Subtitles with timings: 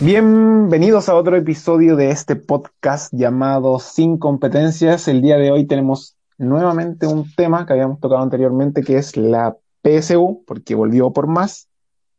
[0.00, 5.08] Bienvenidos a otro episodio de este podcast llamado Sin Competencias.
[5.08, 9.56] El día de hoy tenemos nuevamente un tema que habíamos tocado anteriormente, que es la
[9.82, 11.66] PSU, porque volvió por más.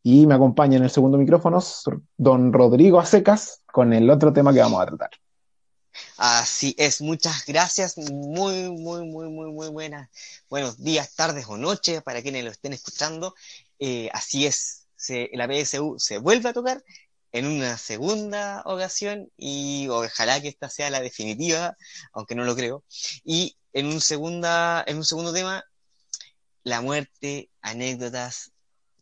[0.04, 1.64] Y me acompaña en el segundo micrófono
[2.18, 5.12] don Rodrigo Acecas con el otro tema que vamos a tratar.
[6.18, 10.10] Así es, muchas gracias, muy, muy, muy, muy, muy buenas,
[10.50, 13.36] buenos días, tardes o noches para quienes lo estén escuchando.
[13.80, 14.86] Eh, así es,
[15.32, 16.84] la PSU se vuelve a tocar
[17.32, 21.76] en una segunda ocasión y ojalá que esta sea la definitiva,
[22.14, 22.84] aunque no lo creo.
[23.24, 25.64] Y en un, segunda, en un segundo tema,
[26.64, 28.52] la muerte, anécdotas,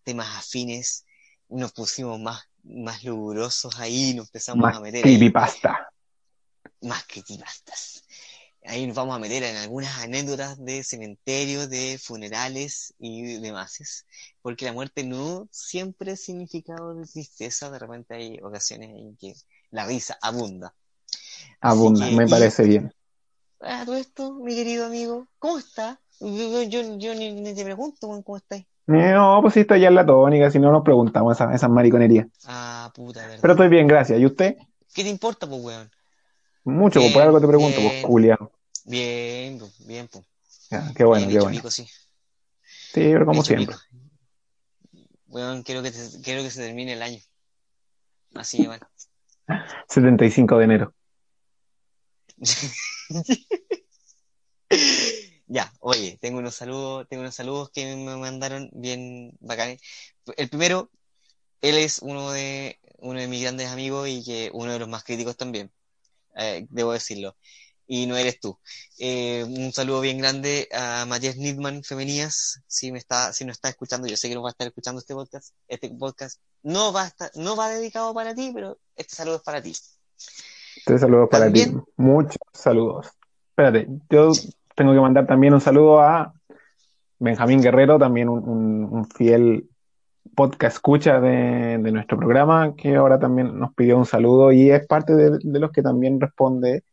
[0.03, 1.05] temas afines,
[1.49, 5.01] nos pusimos más, más lugurosos ahí, nos empezamos a meter.
[5.01, 5.89] Creepypasta.
[6.81, 8.03] Más creepypastas
[8.67, 14.05] ahí nos vamos a meter en algunas anécdotas de cementerios, de funerales y demás.
[14.41, 19.33] Porque la muerte no siempre es significado de tristeza, de repente hay ocasiones en que
[19.71, 20.73] la risa abunda.
[21.61, 22.93] Abunda, me parece bien.
[23.59, 25.99] A todo esto, mi querido amigo, ¿cómo está?
[26.19, 28.63] Yo, yo, ni, te pregunto cómo estás.
[28.85, 32.27] No, pues sí, estoy ya en la tónica, si no nos preguntamos esas esa mariconerías.
[32.45, 33.39] Ah, puta, verdad.
[33.41, 34.19] Pero estoy bien, gracias.
[34.19, 34.55] ¿Y usted?
[34.93, 35.91] ¿Qué te importa, pues, weón?
[36.63, 38.37] Mucho, pues por algo te pregunto, pues, Julián.
[38.87, 40.25] Bien, bien, pues.
[40.95, 41.69] qué bueno, qué bueno.
[41.69, 41.85] sí.
[42.93, 43.75] pero como siempre.
[45.25, 45.91] Bueno, quiero que,
[46.23, 47.19] quiero que se termine el año.
[48.33, 48.87] Así, bueno.
[49.89, 50.95] 75 de enero.
[55.47, 59.81] ya, oye, tengo unos saludos, tengo unos saludos que me mandaron bien bacanes.
[60.37, 60.89] El primero,
[61.59, 65.03] él es uno de, uno de mis grandes amigos y que uno de los más
[65.03, 65.73] críticos también,
[66.37, 67.35] eh, debo decirlo
[67.87, 68.59] y no eres tú.
[68.99, 73.69] Eh, un saludo bien grande a Matías Nidman Femenías, si me está, si no está
[73.69, 77.03] escuchando, yo sé que no va a estar escuchando este podcast, este podcast no va
[77.03, 79.73] a estar, no va dedicado para ti, pero este saludo es para ti.
[80.75, 81.65] Este saludo es para ti.
[81.95, 83.07] Muchos saludos.
[83.49, 84.31] Espérate, yo
[84.75, 86.33] tengo que mandar también un saludo a
[87.19, 89.69] Benjamín Guerrero, también un, fiel
[90.35, 95.15] podcast escucha de, nuestro programa, que ahora también nos pidió un saludo y es parte
[95.15, 96.83] de los que también responde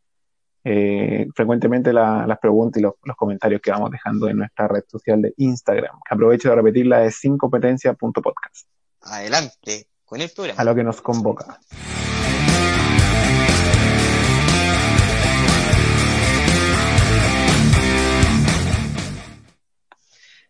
[0.67, 5.31] eh, frecuentemente las preguntas y los, comentarios que vamos dejando en nuestra red social de
[5.37, 8.67] Instagram, que aprovecho de repetirla es sincompetencia.podcast.
[9.01, 10.59] Adelante con el programa.
[10.59, 11.59] A lo que nos convoca.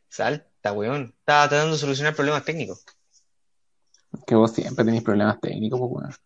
[0.07, 1.13] Salta, weón.
[1.19, 2.85] Estaba tratando de solucionar problemas técnicos.
[4.25, 6.17] Que vos siempre tenéis problemas técnicos, pues,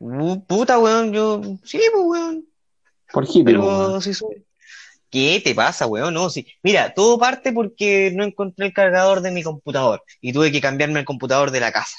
[0.00, 0.40] weón.
[0.42, 1.40] Puta, weón, yo.
[1.62, 2.49] Sí, pues, weón.
[3.12, 4.12] Por hippie, Pero si
[5.10, 6.14] ¿Qué te pasa, weón?
[6.14, 6.46] No, sí.
[6.62, 11.00] Mira, todo parte porque no encontré el cargador de mi computador y tuve que cambiarme
[11.00, 11.96] el computador de la casa.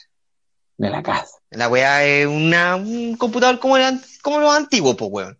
[0.77, 1.37] De la casa.
[1.49, 5.37] La weá es una, un computador como, el, como los antiguos, pues, weón.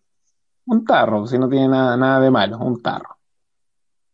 [0.65, 3.17] Un tarro, si no tiene nada, nada de malo, un tarro.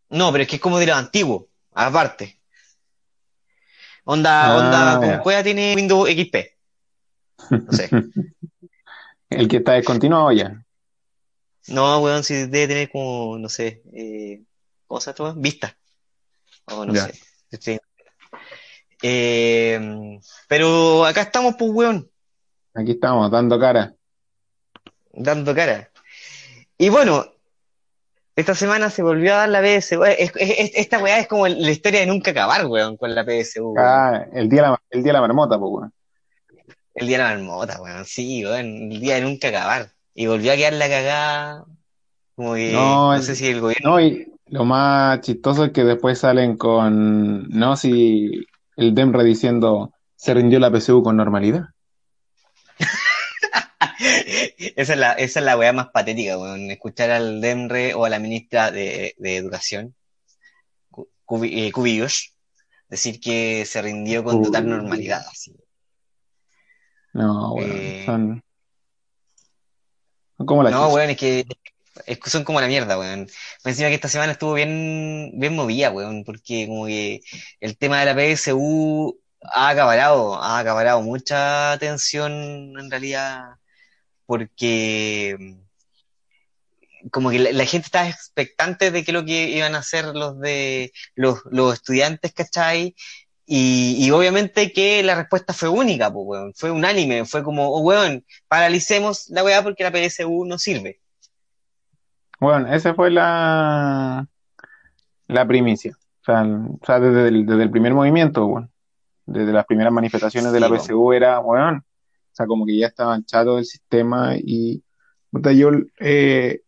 [0.10, 2.40] No, pero es que es como de los antiguos, aparte.
[4.06, 6.36] Onda, ah, onda, como tiene Windows XP.
[7.50, 7.90] No sé.
[9.30, 10.64] el que está descontinuado ya.
[11.68, 14.42] No, weón, si debe tener como, no sé, eh,
[14.86, 15.34] ¿cómo se llama?
[15.38, 15.78] Vista.
[16.66, 17.80] O no sé.
[19.02, 22.10] Eh, pero acá estamos, pues, weón.
[22.74, 23.94] Aquí estamos, dando cara.
[25.12, 25.92] Dando cara.
[26.78, 27.26] Y bueno,
[28.36, 30.04] esta semana se volvió a dar la PSU.
[30.06, 33.76] esta weá es como la historia de nunca acabar, weón, con la PSU.
[33.78, 35.94] Ah, el día, de la, el día de la marmota, pues, weón.
[36.96, 40.52] El día de la marmota, weón, sí, weón, el día de nunca acabar y volvió
[40.52, 41.66] a quedar la cagada.
[42.36, 43.92] Como que no, sé si el gobierno.
[43.92, 47.48] No, y lo más chistoso es que después salen con.
[47.50, 48.44] No, si
[48.76, 51.66] el DEMRE diciendo se rindió la PSU con normalidad.
[54.76, 56.72] esa, es la, esa es la weá más patética, weón.
[56.72, 59.94] Escuchar al DEMRE o a la ministra de, Educación,
[61.26, 62.34] Cubillos, eh,
[62.90, 65.24] decir que se rindió con total normalidad.
[65.32, 65.56] Así.
[67.14, 67.72] No, weón.
[67.72, 68.44] Eh, son
[70.38, 71.46] no, weón, es que,
[72.26, 73.28] son como la mierda, weón.
[73.64, 77.22] Me encima que esta semana estuvo bien, bien movida, weón, porque como que
[77.60, 82.32] el tema de la PSU ha acaparado, ha acaparado mucha atención
[82.80, 83.56] en realidad,
[84.26, 85.58] porque
[87.12, 90.40] como que la, gente estaba expectante de qué es lo que iban a hacer los
[90.40, 92.96] de los, los estudiantes, ¿cachai?
[93.50, 96.54] Y, y obviamente que la respuesta fue única, pues, weón.
[96.54, 101.00] Fue unánime, fue como, oh, weón, paralicemos la weá porque la PSU no sirve.
[102.42, 104.28] Bueno, esa fue la,
[105.28, 105.98] la primicia.
[106.22, 108.70] O sea, o sea desde, el, desde el primer movimiento, bueno,
[109.26, 113.24] desde las primeras manifestaciones de la PSU era, bueno, o sea, como que ya estaban
[113.24, 114.84] chatos del sistema y
[115.56, 116.62] yo eh,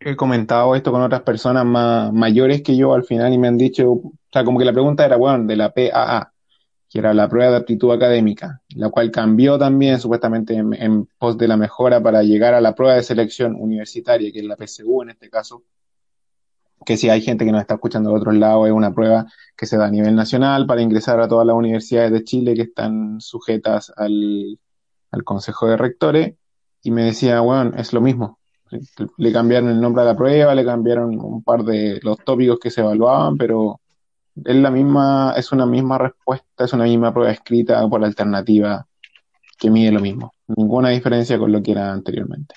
[0.00, 3.58] he comentado esto con otras personas más mayores que yo al final y me han
[3.58, 6.32] dicho, o sea, como que la pregunta era, bueno, de la PAA,
[6.88, 11.48] que era la prueba de aptitud académica, la cual cambió también supuestamente en, pos de
[11.48, 15.10] la mejora para llegar a la prueba de selección universitaria, que es la PSU en
[15.10, 15.64] este caso,
[16.86, 19.66] que si hay gente que nos está escuchando de otros lados, es una prueba que
[19.66, 23.20] se da a nivel nacional para ingresar a todas las universidades de Chile que están
[23.20, 24.58] sujetas al,
[25.10, 26.34] al Consejo de Rectores,
[26.82, 28.37] y me decía, bueno, es lo mismo,
[29.16, 32.70] le cambiaron el nombre a la prueba, le cambiaron un par de los tópicos que
[32.70, 33.80] se evaluaban, pero
[34.44, 38.86] es la misma, es una misma respuesta, es una misma prueba escrita por alternativa
[39.58, 40.34] que mide lo mismo.
[40.46, 42.54] Ninguna diferencia con lo que era anteriormente.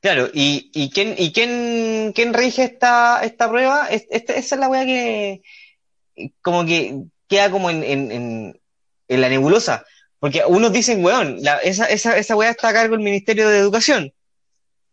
[0.00, 3.88] Claro, ¿y, quién, y quién, quién rige esta, esta prueba?
[3.88, 5.42] Este, esa es la weá que
[6.40, 8.60] como que queda como en, en,
[9.08, 9.84] la nebulosa.
[10.18, 14.12] Porque unos dicen, weón, esa, esa, esa weá está a cargo del Ministerio de Educación.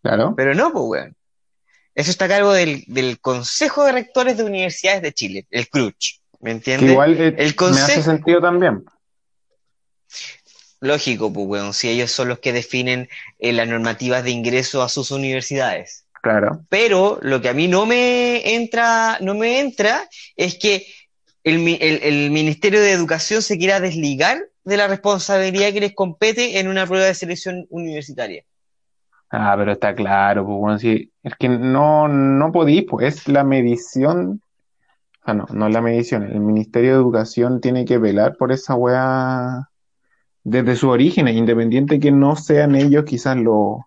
[0.02, 0.34] Claro.
[0.38, 1.16] Pero no, pues weón.
[1.96, 6.20] Eso está a cargo del, del Consejo de Rectores de Universidades de Chile, el CRUCH.
[6.42, 6.92] ¿Me entiendes?
[6.92, 8.84] igual eh, el me hace sentido también.
[10.82, 14.90] Lógico, pues, weón, si ellos son los que definen eh, las normativas de ingreso a
[14.90, 16.06] sus universidades.
[16.22, 16.66] Claro.
[16.70, 20.86] Pero lo que a mí no me entra, no me entra, es que
[21.46, 26.68] el, el, Ministerio de Educación se quiera desligar de la responsabilidad que les compete en
[26.68, 28.44] una prueba de selección universitaria.
[29.30, 33.44] Ah, pero está claro, pues bueno, si es que no, no podís, pues es la
[33.44, 34.42] medición,
[35.24, 38.76] ah, no, no es la medición, el Ministerio de Educación tiene que velar por esa
[38.76, 39.70] weá
[40.44, 43.80] desde su origen, independiente que no sean ellos quizás los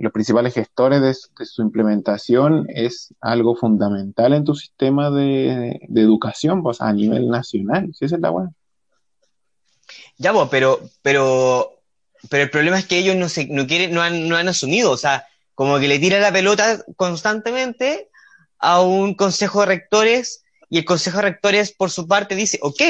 [0.00, 6.80] los principales gestores de, su implementación, es algo fundamental en tu sistema de, educación, pues
[6.80, 8.50] a nivel nacional, si esa es la weá.
[10.18, 11.80] Ya, pues, pero, pero
[12.28, 14.90] pero el problema es que ellos no, se, no, quieren, no, han, no han asumido,
[14.90, 18.10] o sea, como que le tira la pelota constantemente
[18.58, 22.82] a un consejo de rectores y el consejo de rectores por su parte dice, ok,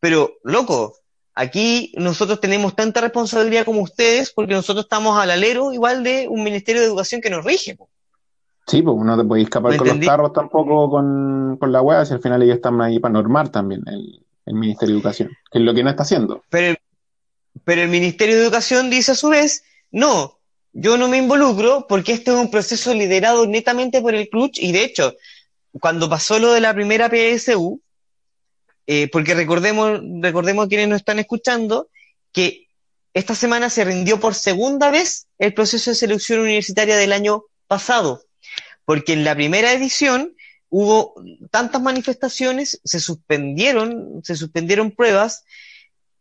[0.00, 0.98] pero loco,
[1.38, 6.42] aquí nosotros tenemos tanta responsabilidad como ustedes porque nosotros estamos al alero igual de un
[6.42, 7.76] Ministerio de Educación que nos rige.
[8.66, 12.12] Sí, pues no te podéis escapar con los carros tampoco con, con la web, si
[12.12, 15.64] al final ellos están ahí para normar también el, el Ministerio de Educación, que es
[15.64, 16.42] lo que no está haciendo.
[16.50, 16.76] Pero
[17.64, 20.38] pero el Ministerio de Educación dice a su vez, no,
[20.72, 24.72] yo no me involucro porque este es un proceso liderado netamente por el CLUCH y
[24.72, 25.14] de hecho,
[25.80, 27.80] cuando pasó lo de la primera PSU,
[28.90, 31.90] eh, porque recordemos, recordemos quienes nos están escuchando,
[32.32, 32.68] que
[33.12, 38.24] esta semana se rindió por segunda vez el proceso de selección universitaria del año pasado,
[38.86, 40.34] porque en la primera edición
[40.70, 41.14] hubo
[41.50, 45.44] tantas manifestaciones, se suspendieron, se suspendieron pruebas,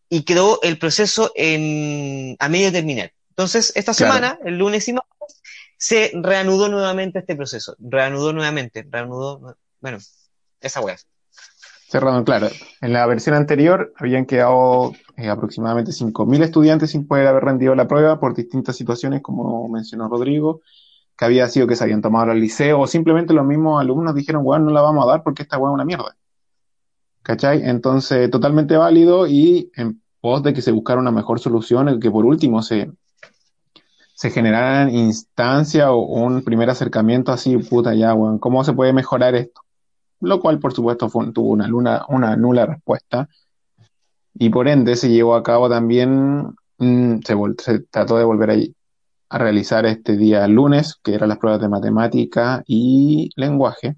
[0.10, 3.14] y quedó el proceso en, a medio terminar.
[3.30, 5.42] Entonces, esta semana, el lunes y martes,
[5.78, 7.78] se reanudó nuevamente este proceso.
[7.80, 10.00] Reanudó nuevamente, reanudó, bueno,
[10.60, 10.98] esa weá.
[11.88, 12.50] Cerrado, claro.
[12.82, 17.88] En la versión anterior habían quedado eh, aproximadamente 5.000 estudiantes sin poder haber rendido la
[17.88, 20.60] prueba por distintas situaciones, como mencionó Rodrigo,
[21.18, 24.44] que había sido que se habían tomado al liceo, o simplemente los mismos alumnos dijeron,
[24.44, 26.18] bueno, no la vamos a dar porque esta weá es una mierda.
[27.24, 27.62] ¿Cachai?
[27.64, 32.26] Entonces, totalmente válido y en pos de que se buscara una mejor solución, que por
[32.26, 32.92] último se,
[34.14, 39.36] se generaran instancias o un primer acercamiento así, puta ya, bueno, ¿cómo se puede mejorar
[39.36, 39.62] esto?
[40.22, 43.30] Lo cual, por supuesto, tuvo una, luna, una nula respuesta.
[44.34, 48.76] Y por ende se llevó a cabo también, mm, se, se, trató de volver ahí
[49.30, 53.96] a realizar este día lunes, que eran las pruebas de matemática y lenguaje,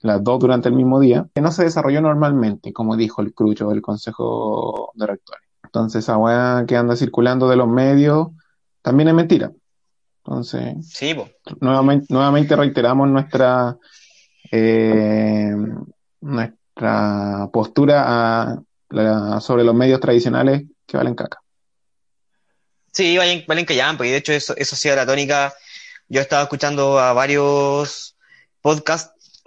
[0.00, 3.68] las dos durante el mismo día, que no se desarrolló normalmente, como dijo el crucho
[3.68, 5.42] del Consejo de Rectores.
[5.64, 8.28] Entonces, esa weá que anda circulando de los medios
[8.82, 9.52] también es mentira.
[10.24, 11.14] Entonces, sí,
[11.60, 13.78] nuevamente, nuevamente reiteramos nuestra
[14.50, 15.54] eh,
[16.20, 18.58] nuestra postura
[19.40, 21.40] sobre los medios tradicionales que valen caca.
[22.92, 25.54] Sí, valen, valen pues, y de hecho eso, eso ha sido la tónica.
[26.08, 28.16] Yo he estado escuchando a varios
[28.60, 29.42] podcasts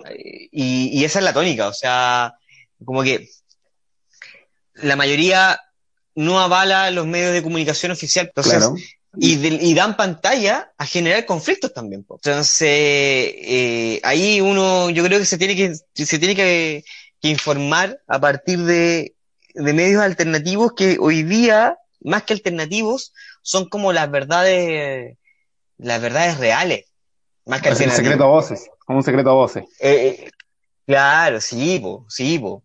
[0.51, 2.36] y, esa es la tónica, o sea,
[2.84, 3.29] como que
[4.75, 5.60] la mayoría
[6.15, 8.27] no avala los medios de comunicación oficial.
[8.27, 8.75] Entonces, Claro.
[9.18, 12.03] Y, de- y dan pantalla a generar conflictos también.
[12.03, 12.15] po.
[12.15, 15.74] Entonces, eh, ahí uno, yo creo que se tiene que,
[16.06, 16.84] se tiene que,
[17.22, 19.15] que informar a partir de,
[19.53, 25.18] de medios alternativos que hoy día, más que alternativos, son como las verdades,
[25.77, 26.86] las verdades reales.
[27.46, 29.63] Más que Es un secreto a voces, como un secreto a voces.
[29.80, 30.32] Eh, eh,
[30.86, 32.63] claro, sí, po, sí, po.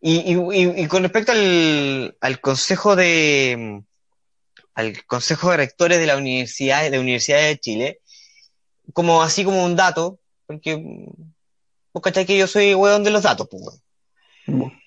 [0.00, 3.82] Y, y- y con respecto al, al consejo de
[4.74, 8.00] al consejo de rectores de la universidad de Universidades de Chile,
[8.92, 10.76] como así como un dato, porque
[11.92, 13.62] vos cachai que yo soy weón de los datos, pues.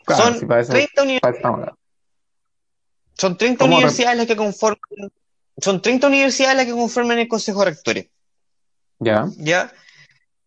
[0.06, 1.75] Claro, son, eso- 30 uni- para eso estamos acá.
[3.17, 4.79] son 30 ¿Cómo re- universidades las que conforman
[5.60, 8.08] son 30 universidades las que conforman el consejo de rectores.
[9.00, 9.25] Ya.
[9.38, 9.74] ¿ya?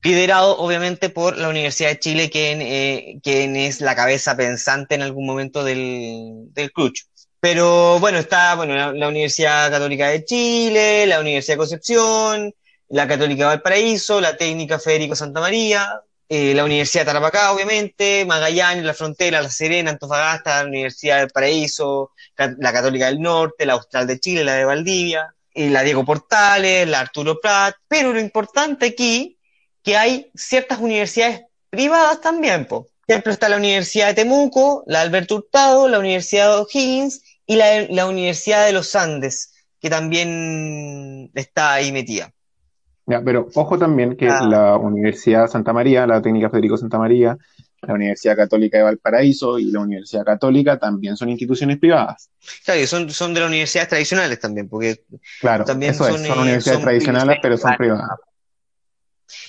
[0.02, 5.02] Liderado obviamente por la Universidad de Chile, quien, eh, quien es la cabeza pensante en
[5.02, 7.00] algún momento del, del clutch.
[7.40, 12.54] Pero bueno, está bueno, la, Universidad Católica de Chile, la Universidad de Concepción,
[12.88, 18.26] la Católica de Valparaíso, la Técnica Federico Santa María, eh, la Universidad de Tarapacá, obviamente,
[18.26, 23.72] Magallanes, La Frontera, La Serena, Antofagasta, la Universidad del Paraíso, la Católica del Norte, la
[23.72, 28.20] Austral de Chile, la de Valdivia, y la Diego Portales, la Arturo Prat, pero lo
[28.20, 29.38] importante aquí,
[29.82, 32.82] que hay ciertas universidades privadas también, po.
[33.06, 37.56] Por ejemplo, está la Universidad de Temuco, la Alberto Hurtado, la Universidad de O'Higgins y
[37.56, 42.32] la, la Universidad de los Andes, que también está ahí metida.
[43.06, 44.46] Ya, pero ojo también que Ah.
[44.46, 47.36] la Universidad Santa María, la Técnica Federico Santa María,
[47.82, 52.30] la Universidad Católica de Valparaíso y la Universidad Católica también son instituciones privadas.
[52.64, 55.02] Claro, y son, son de las universidades tradicionales también, porque
[55.40, 58.10] Claro, También eso son, es, son eh, universidades son tradicionales, pero son privadas.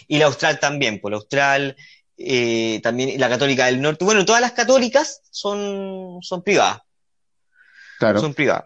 [0.07, 1.75] Y la Austral también, por la Austral,
[2.17, 4.05] eh, también la Católica del Norte.
[4.05, 6.79] Bueno, todas las católicas son, son privadas,
[8.01, 8.19] Claro.
[8.19, 8.65] son privadas.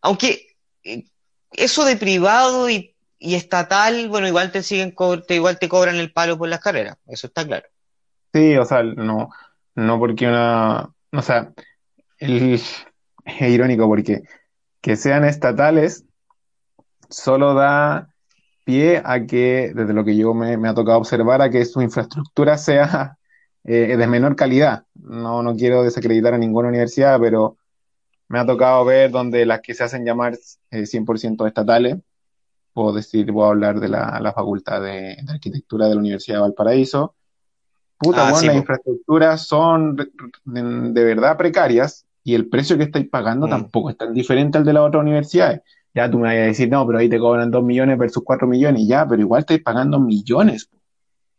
[0.00, 1.04] Aunque eh,
[1.52, 4.94] eso de privado y, y estatal, bueno, igual te siguen,
[5.26, 7.66] te, igual te cobran el palo por las carreras, eso está claro.
[8.32, 9.30] Sí, o sea, no,
[9.74, 11.52] no porque una, o sea,
[12.18, 12.54] el-
[13.24, 14.22] es irónico porque
[14.80, 16.04] que sean estatales
[17.10, 18.08] solo da
[18.64, 21.82] pie a que, desde lo que yo me, me ha tocado observar, a que su
[21.82, 23.16] infraestructura sea
[23.64, 24.84] eh, de menor calidad.
[24.94, 27.57] No, no quiero desacreditar a ninguna universidad, pero
[28.28, 30.36] me ha tocado ver donde las que se hacen llamar
[30.70, 31.96] eh, 100% estatales,
[32.72, 36.42] puedo decir, puedo hablar de la, la Facultad de, de Arquitectura de la Universidad de
[36.42, 37.14] Valparaíso.
[37.98, 38.60] Puta, Ah, sí, las po.
[38.60, 39.96] infraestructuras son
[40.44, 43.50] de, verdad precarias y el precio que estáis pagando Mm.
[43.50, 45.62] tampoco es tan diferente al de las otras universidades.
[45.94, 48.46] Ya tú me vas a decir, no, pero ahí te cobran 2 millones versus 4
[48.46, 50.68] millones, ya, pero igual estáis pagando millones.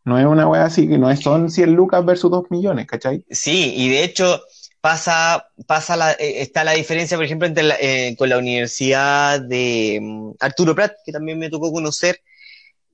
[0.04, 3.24] No es una wea así, que no es, son 100 lucas versus 2 millones, ¿cachai?
[3.30, 4.42] Sí, y de hecho
[4.82, 9.40] pasa, pasa la, eh, está la diferencia, por ejemplo, entre la- eh, con la Universidad
[9.42, 12.22] de mm, Arturo Prat, que también me tocó conocer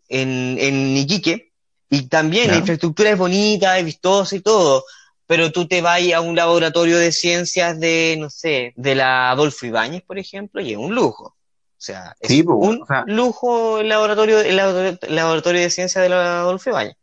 [0.09, 1.51] en, en Iquique,
[1.89, 4.83] y también la infraestructura es bonita, es vistosa y todo,
[5.27, 9.65] pero tú te vas a un laboratorio de ciencias de, no sé, de la Adolfo
[9.65, 11.25] Ibáñez, por ejemplo, y es un lujo.
[11.77, 16.03] O sea, es Sí, po, un o sea- lujo el laboratorio, el laboratorio, de ciencias
[16.03, 16.95] de la Adolfo Ibáñez.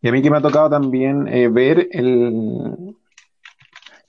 [0.00, 2.94] Y a mí que me ha tocado también eh, ver el,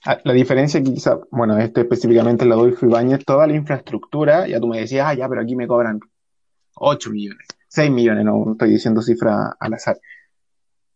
[0.04, 4.66] la diferencia que quizá, bueno, este específicamente el Adolfo Ibáñez, toda la infraestructura, ya tú
[4.66, 6.00] me decías, ah, ya, pero aquí me cobran
[6.74, 9.98] 8 millones, 6 millones, no estoy diciendo cifra al azar.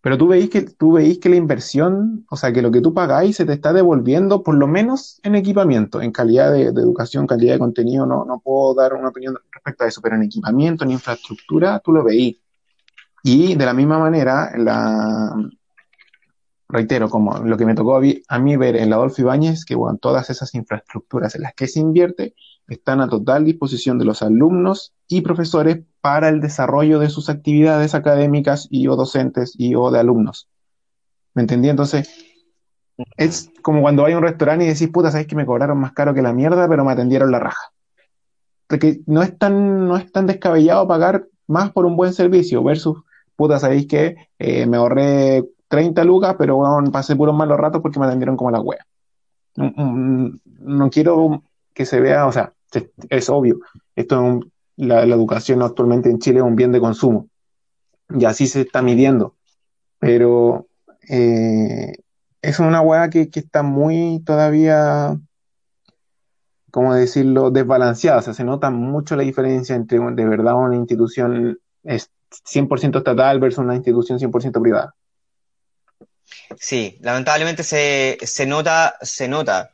[0.00, 2.92] Pero tú veis que, tú veis que la inversión, o sea, que lo que tú
[2.92, 7.26] pagáis se te está devolviendo, por lo menos en equipamiento, en calidad de, de educación,
[7.26, 10.84] calidad de contenido, no, no puedo dar una opinión respecto a eso, pero en equipamiento,
[10.84, 12.38] en infraestructura, tú lo veís.
[13.22, 15.34] Y de la misma manera, la,
[16.68, 20.30] reitero, como lo que me tocó a, mí ver en la Adolfo Ibáñez, que todas
[20.30, 22.34] esas infraestructuras en las que se invierte
[22.66, 27.94] están a total disposición de los alumnos y profesores para el desarrollo de sus actividades
[27.94, 30.48] académicas y o docentes y o de alumnos.
[31.34, 31.68] ¿Me entendí?
[31.68, 32.08] Entonces,
[33.16, 36.14] es como cuando hay un restaurante y decís, puta, sabes que me cobraron más caro
[36.14, 37.72] que la mierda, pero me atendieron la raja.
[38.66, 43.02] Porque no es tan, no es tan descabellado pagar más por un buen servicio versus,
[43.36, 45.44] puta, sabéis que eh, me ahorré
[45.74, 48.86] 30 lucas, pero bueno, pasé puros malos ratos porque me atendieron como la wea.
[49.56, 52.52] No, no- no quiero que se vea, o sea,
[53.08, 53.58] es, obvio,
[53.94, 57.28] esto es un- la, educación actualmente en Chile es un bien de consumo
[58.10, 59.34] y así se está midiendo,
[59.98, 60.66] pero
[61.08, 61.92] eh,
[62.42, 65.18] es una wea que, que está muy todavía,
[66.70, 72.10] ¿cómo decirlo?, desbalanceada, se nota mucho la diferencia entre de verdad una institución es
[72.44, 74.94] 100% estatal versus una institución 100% privada.
[76.58, 79.70] Sí, lamentablemente se, se nota, se nota.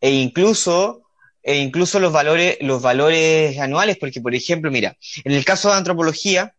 [0.00, 1.02] E incluso,
[1.42, 5.76] e incluso los valores, los valores anuales, porque por ejemplo, mira, en el caso de
[5.76, 6.54] antropología,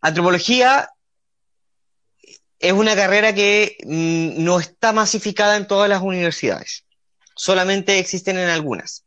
[0.00, 0.90] antropología
[2.58, 6.84] es una carrera que mm, no está masificada en todas las universidades,
[7.34, 9.04] solamente existen en algunas.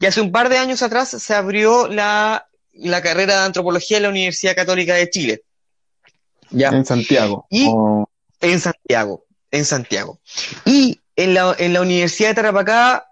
[0.00, 4.02] Y hace un par de años atrás se abrió la, la carrera de antropología en
[4.04, 5.42] la Universidad Católica de Chile.
[6.52, 6.68] ¿Ya?
[6.68, 7.46] En Santiago.
[7.50, 7.68] Y
[8.40, 10.20] en Santiago, en Santiago.
[10.64, 13.06] Y en la, en la Universidad de Tarapacá,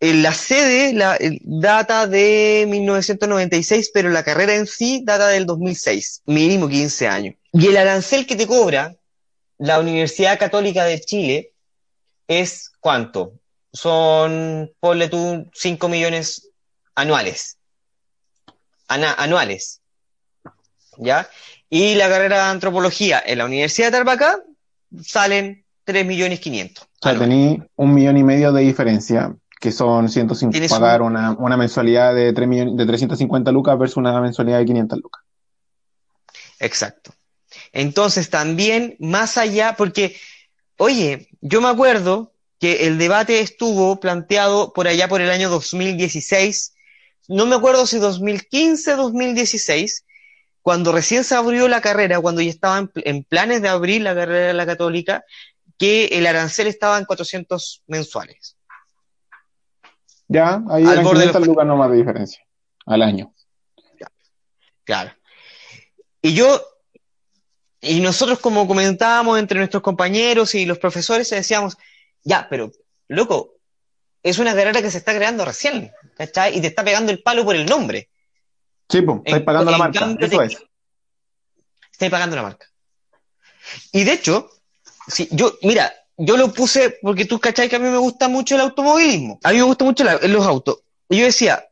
[0.00, 6.22] en la sede la, data de 1996, pero la carrera en sí data del 2006,
[6.26, 7.34] mínimo 15 años.
[7.52, 8.96] Y el arancel que te cobra
[9.58, 11.52] la Universidad Católica de Chile
[12.28, 13.32] es ¿cuánto?
[13.72, 16.50] Son, ponle tú, 5 millones
[16.94, 17.58] anuales.
[18.88, 19.80] anuales.
[20.98, 21.28] ¿Ya?
[21.74, 24.38] Y la carrera de antropología en la Universidad de Tarapacá
[25.04, 26.84] salen 3 millones 500.
[26.84, 31.56] O sea, tení un millón y medio de diferencia, que son 150, pagar una, una,
[31.56, 35.24] mensualidad de, 3 millones, de 350 lucas versus una mensualidad de 500 lucas.
[36.60, 37.12] Exacto.
[37.72, 40.14] Entonces, también, más allá, porque,
[40.76, 46.72] oye, yo me acuerdo que el debate estuvo planteado por allá por el año 2016,
[47.26, 50.03] no me acuerdo si 2015 o 2016,
[50.64, 54.46] cuando recién se abrió la carrera, cuando ya estaban en, planes de abrir la carrera
[54.46, 55.22] de la católica,
[55.76, 58.56] que el arancel estaba en 400 mensuales.
[60.26, 62.42] Ya, ahí eran 500 lucas no más de diferencia
[62.86, 63.30] al año.
[64.84, 65.12] Claro.
[66.22, 66.62] Y yo,
[67.82, 71.76] y nosotros como comentábamos entre nuestros compañeros y los profesores, decíamos,
[72.22, 72.72] ya, pero,
[73.08, 73.56] loco,
[74.22, 76.56] es una carrera que se está creando recién, ¿cachai?
[76.56, 78.08] Y te está pegando el palo por el nombre.
[78.88, 80.16] Sí, pues, estáis pagando la marca.
[80.18, 80.58] Eso es.
[81.90, 82.66] Estáis pagando la marca.
[83.92, 84.50] Y de hecho,
[85.06, 88.54] si yo, mira, yo lo puse porque tú cachai que a mí me gusta mucho
[88.54, 89.40] el automovilismo.
[89.42, 90.82] A mí me gusta mucho los autos.
[91.08, 91.68] Y yo decía,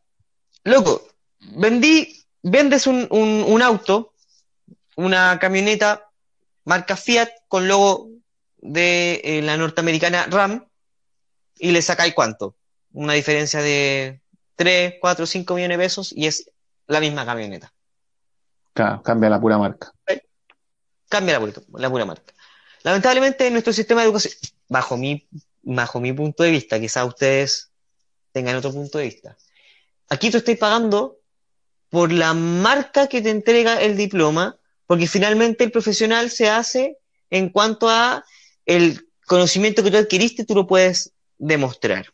[0.65, 1.09] loco,
[1.41, 4.15] vendí, vendes un, un, auto,
[4.97, 6.11] una camioneta
[6.65, 8.09] marca Fiat con logo
[8.59, 10.67] de eh, la norteamericana Ram
[11.59, 12.57] y le sacáis cuánto?
[12.93, 14.21] Una diferencia de
[14.57, 16.51] 3, 4, 5 millones de pesos y es
[16.87, 17.73] la misma camioneta.
[18.73, 19.93] Claro, cambia la pura marca.
[21.09, 22.33] Cambia la, la pura marca.
[22.83, 24.35] Lamentablemente en nuestro sistema de educación,
[24.69, 25.29] bajo mi,
[25.63, 27.71] bajo mi punto de vista, quizás ustedes
[28.33, 29.37] tengan otro punto de vista.
[30.09, 31.19] Aquí tú estás pagando
[31.91, 36.99] por la marca que te entrega el diploma, porque finalmente el profesional se hace
[37.31, 38.25] en cuanto a
[38.67, 42.07] el conocimiento que tú adquiriste, tú lo puedes demostrar.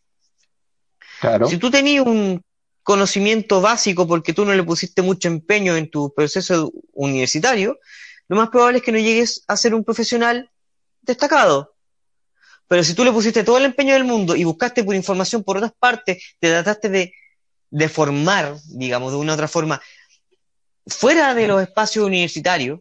[1.20, 1.48] Claro.
[1.48, 2.42] Si tú tenías un
[2.88, 7.78] conocimiento básico porque tú no le pusiste mucho empeño en tu proceso universitario,
[8.28, 10.50] lo más probable es que no llegues a ser un profesional
[11.02, 11.74] destacado.
[12.66, 15.58] Pero si tú le pusiste todo el empeño del mundo y buscaste por información por
[15.58, 17.12] otras partes, te trataste de,
[17.68, 19.82] de formar, digamos, de una u otra forma,
[20.86, 22.80] fuera de los espacios universitarios,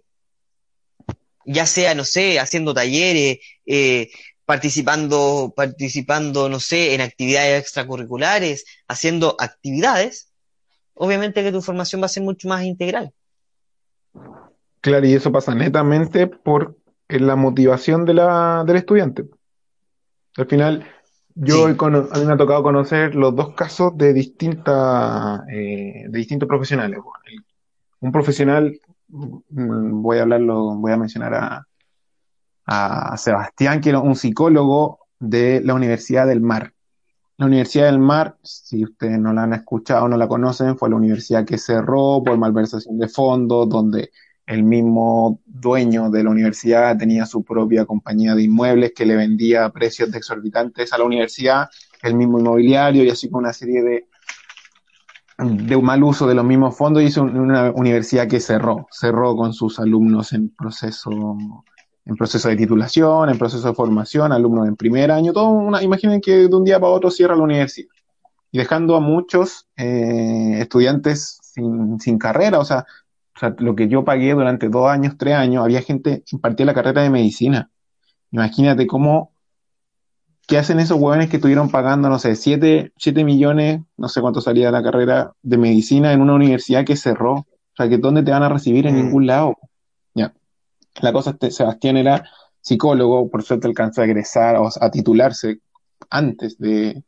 [1.43, 4.09] ya sea, no sé, haciendo talleres, eh,
[4.47, 10.31] participando, participando, no sé, en actividades extracurriculares, haciendo actividades,
[10.93, 13.11] obviamente que tu formación va a ser mucho más integral.
[14.79, 16.77] Claro, y eso pasa netamente por
[17.09, 19.25] la motivación de la, del estudiante.
[20.37, 20.85] Al final,
[21.35, 26.47] yo a mí me ha tocado conocer los dos casos de distintas, eh, de distintos
[26.47, 26.99] profesionales.
[27.99, 28.79] Un profesional,
[29.09, 31.66] mm, voy a hablarlo, voy a mencionar a,
[32.67, 36.73] a Sebastián, que era un psicólogo de la Universidad del Mar.
[37.37, 40.89] La Universidad del Mar, si ustedes no la han escuchado o no la conocen, fue
[40.89, 44.11] la universidad que cerró por malversación de fondos, donde
[44.45, 49.65] el mismo dueño de la universidad tenía su propia compañía de inmuebles que le vendía
[49.65, 51.69] a precios exorbitantes a la universidad,
[52.01, 54.07] el mismo inmobiliario y así con una serie de,
[55.37, 59.79] de mal uso de los mismos fondos hizo una universidad que cerró, cerró con sus
[59.79, 61.37] alumnos en proceso
[62.07, 66.21] en proceso de titulación, en proceso de formación, alumnos en primer año, todo una, imaginen
[66.21, 67.89] que de un día para otro cierra la universidad
[68.51, 72.85] y dejando a muchos eh, estudiantes sin, sin, carrera, o sea,
[73.35, 76.65] o sea, lo que yo pagué durante dos años, tres años, había gente que impartía
[76.65, 77.69] la carrera de medicina.
[78.31, 79.31] Imagínate cómo,
[80.47, 84.39] ¿qué hacen esos huevones que estuvieron pagando, no sé, siete, siete millones, no sé cuánto
[84.39, 87.33] salía la carrera de medicina en una universidad que cerró?
[87.33, 88.87] O sea, que ¿dónde te van a recibir?
[88.87, 88.97] En mm.
[88.97, 89.55] ningún lado.
[91.01, 92.23] La cosa es que Sebastián era
[92.61, 95.59] psicólogo, por suerte alcanzó a egresar o a titularse
[96.09, 97.03] antes de,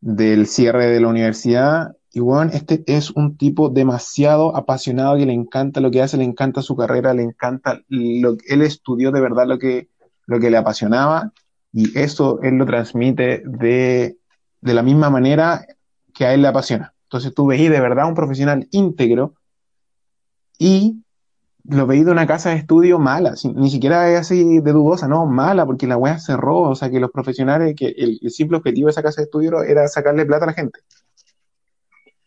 [0.00, 5.32] del cierre de la universidad Y bueno, este es un tipo demasiado apasionado que le
[5.32, 9.20] encanta lo que hace, le encanta su carrera, le encanta lo que él estudió de
[9.20, 9.88] verdad lo que,
[10.26, 11.32] lo que le apasionaba
[11.72, 14.18] y eso él lo transmite de,
[14.60, 15.64] de la misma manera
[16.12, 16.94] que a él le apasiona.
[17.04, 19.34] Entonces tú veis de verdad un profesional íntegro
[20.58, 21.01] y
[21.64, 25.26] lo veí de una casa de estudio mala, ni siquiera es así de dudosa, no,
[25.26, 28.92] mala, porque la wea cerró, o sea que los profesionales, que el, simple objetivo de
[28.92, 30.80] esa casa de estudio era sacarle plata a la gente.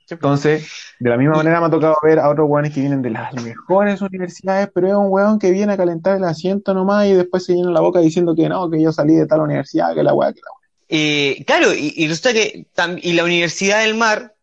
[0.07, 0.69] Entonces,
[0.99, 3.33] de la misma manera me ha tocado ver a otros weones que vienen de las
[3.43, 7.43] mejores universidades, pero es un weón que viene a calentar el asiento nomás y después
[7.43, 10.13] se llena la boca diciendo que no, que yo salí de tal universidad, que la
[10.13, 10.65] wea, que la wea.
[10.87, 12.67] Eh, claro, y, y resulta que
[13.01, 14.34] y la Universidad del Mar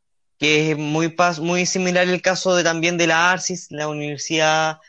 [0.43, 4.81] que es muy, muy similar el caso de, también de la ARCIS, la Universidad,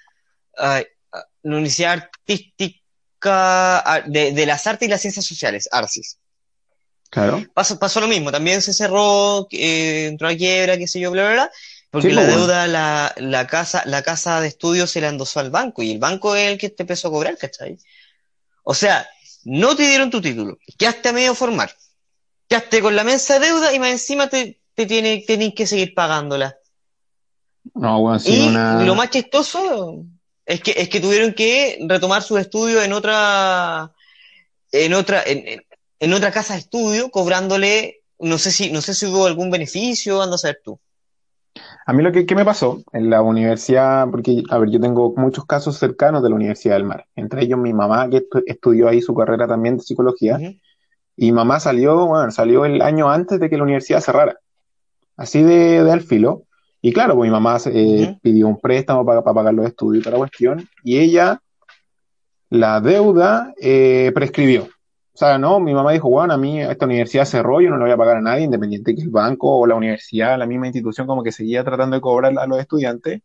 [0.57, 0.83] la
[1.43, 2.81] Universidad Artística
[4.07, 6.17] de, las Artes y las Ciencias Sociales, ARCIS.
[7.11, 7.45] Claro.
[7.53, 11.25] Pasó, pasó lo mismo, también se cerró, eh, entró a quiebra, qué sé yo, bla,
[11.25, 11.51] bla, bla,
[11.91, 15.51] porque la pues, deuda, la, la, casa, la casa de estudios se la endosó al
[15.51, 17.77] banco y el banco es el que te empezó a cobrar, ¿cachai?
[18.63, 19.07] O sea,
[19.43, 21.75] no te dieron tu título, quedaste a medio formar,
[22.49, 26.55] quedaste con la mensa deuda y más encima te, te tiene, tenéis que seguir pagándola.
[27.73, 30.03] No, bueno, y lo más chistoso
[30.45, 33.91] es que, es que tuvieron que retomar sus estudios en otra,
[34.71, 39.25] en otra, en, otra casa de estudio, cobrándole, no sé si, no sé si hubo
[39.25, 40.79] algún beneficio, ando a saber tú.
[41.85, 45.45] A mí lo que, me pasó en la universidad, porque, a ver, yo tengo muchos
[45.45, 49.13] casos cercanos de la Universidad del Mar, entre ellos mi mamá, que estudió ahí su
[49.13, 50.39] carrera también de psicología,
[51.15, 54.39] y mamá salió, bueno, salió el año antes de que la universidad cerrara
[55.17, 56.45] así de, de al filo.
[56.85, 60.17] Y claro, pues mi mamá eh, pidió un préstamo para, pagar los estudios y toda
[60.17, 61.41] la cuestión, y ella,
[62.49, 64.63] la deuda, eh, prescribió.
[64.63, 67.83] O sea, no, mi mamá dijo, bueno, a mí esta universidad cerró, yo no le
[67.83, 71.07] voy a pagar a nadie, independiente que el banco o la universidad, la misma institución,
[71.07, 73.21] como que seguía tratando de cobrar a los estudiantes.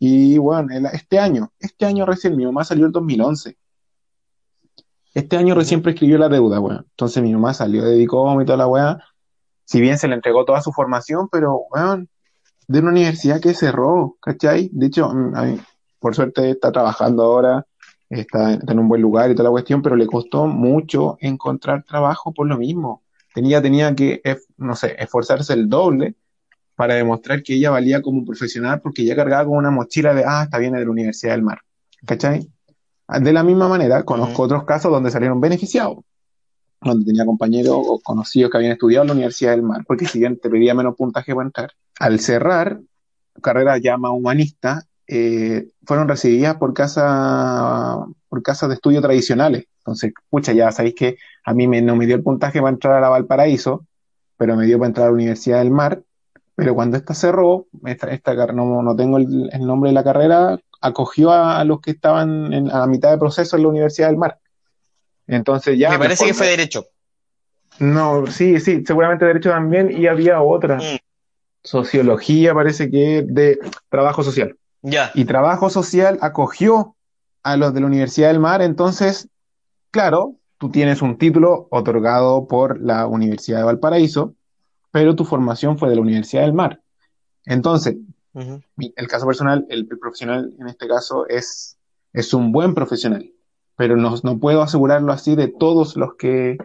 [0.00, 3.56] Y bueno, este año, este año recién, mi mamá salió el 2011.
[5.14, 6.80] Este año recién prescribió la deuda, bueno.
[6.90, 8.98] Entonces mi mamá salió de Dicom y toda la weá,
[9.66, 12.06] si bien se le entregó toda su formación, pero, bueno,
[12.68, 14.70] de una universidad que cerró, ¿cachai?
[14.72, 15.58] De hecho, mm,
[15.98, 17.66] por suerte está trabajando ahora,
[18.08, 22.32] está, en un buen lugar y toda la cuestión, pero le costó mucho encontrar trabajo
[22.32, 23.02] por lo mismo.
[23.34, 24.22] Tenía, tenía que,
[24.56, 26.14] no sé, esforzarse el doble
[26.76, 30.44] para demostrar que ella valía como profesional porque ella cargaba con una mochila de, ah,
[30.44, 31.60] está bien de la Universidad del Mar,
[32.06, 32.48] ¿cachai?
[33.08, 35.98] De la misma manera, conozco otros casos donde salieron beneficiados
[36.80, 40.18] donde tenía compañeros o conocidos que habían estudiado en la Universidad del Mar, porque si
[40.18, 42.80] bien te pedía menos puntaje para entrar, al cerrar
[43.42, 49.66] carrera ya más humanista, eh, fueron recibidas por casa por casas de estudio tradicionales.
[49.78, 52.94] Entonces, pucha, ya sabéis que a mí me, no me dio el puntaje para entrar
[52.94, 53.86] a la Valparaíso,
[54.36, 56.02] pero me dio para entrar a la Universidad del Mar.
[56.56, 61.30] Pero cuando esta cerró, esta, esta no, no tengo el, nombre de la carrera, acogió
[61.30, 64.38] a, los que estaban en, a la mitad de proceso en la Universidad del Mar.
[65.26, 65.90] Entonces ya.
[65.90, 66.86] Me parece que fue derecho.
[67.78, 70.76] No, sí, sí, seguramente derecho también, y había otra.
[70.76, 70.98] Mm.
[71.62, 73.58] Sociología, parece que de
[73.88, 74.56] trabajo social.
[74.82, 75.10] Ya.
[75.14, 76.94] Y trabajo social acogió
[77.42, 79.28] a los de la Universidad del Mar, entonces,
[79.90, 84.34] claro, tú tienes un título otorgado por la Universidad de Valparaíso,
[84.92, 86.80] pero tu formación fue de la Universidad del Mar.
[87.44, 87.96] Entonces,
[88.34, 91.76] el caso personal, el, el, profesional en este caso es,
[92.12, 93.32] es un buen profesional
[93.76, 96.58] pero no, no puedo asegurarlo así de todos los que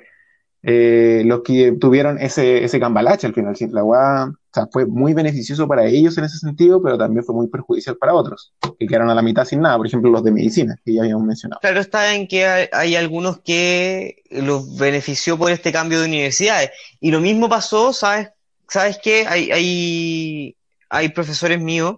[0.63, 3.56] eh, los que tuvieron ese, ese cambalache al final.
[3.71, 7.34] La UA, o sea, fue muy beneficioso para ellos en ese sentido, pero también fue
[7.34, 10.32] muy perjudicial para otros, que quedaron a la mitad sin nada, por ejemplo, los de
[10.32, 11.62] medicina, que ya habíamos mencionado.
[11.62, 16.71] Claro está en que hay, algunos que los benefició por este cambio de universidades.
[17.00, 18.30] Y lo mismo pasó, ¿sabes?
[18.67, 19.26] ¿Sabes qué?
[19.28, 20.56] Hay, hay,
[20.89, 21.97] hay profesores míos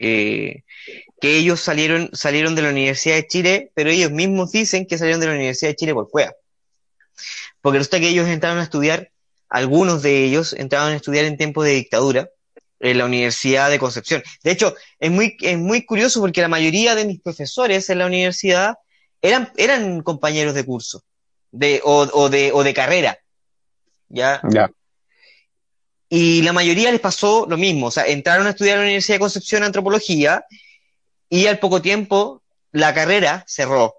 [0.00, 0.64] eh,
[1.24, 5.22] que ellos salieron, salieron de la Universidad de Chile, pero ellos mismos dicen que salieron
[5.22, 6.34] de la Universidad de Chile por cueva.
[7.62, 9.10] Porque resulta que ellos entraron a estudiar,
[9.48, 12.28] algunos de ellos entraron a estudiar en tiempos de dictadura
[12.78, 14.22] en la Universidad de Concepción.
[14.42, 18.06] De hecho, es muy, es muy curioso porque la mayoría de mis profesores en la
[18.06, 18.74] universidad
[19.22, 21.04] eran, eran compañeros de curso
[21.52, 23.18] de, o, de, o de carrera.
[24.10, 24.42] ¿Ya?
[24.50, 24.70] Ya.
[26.10, 27.86] Y la mayoría les pasó lo mismo.
[27.86, 30.44] O sea, entraron a estudiar en la Universidad de Concepción antropología
[31.28, 33.94] y al poco tiempo la carrera cerró,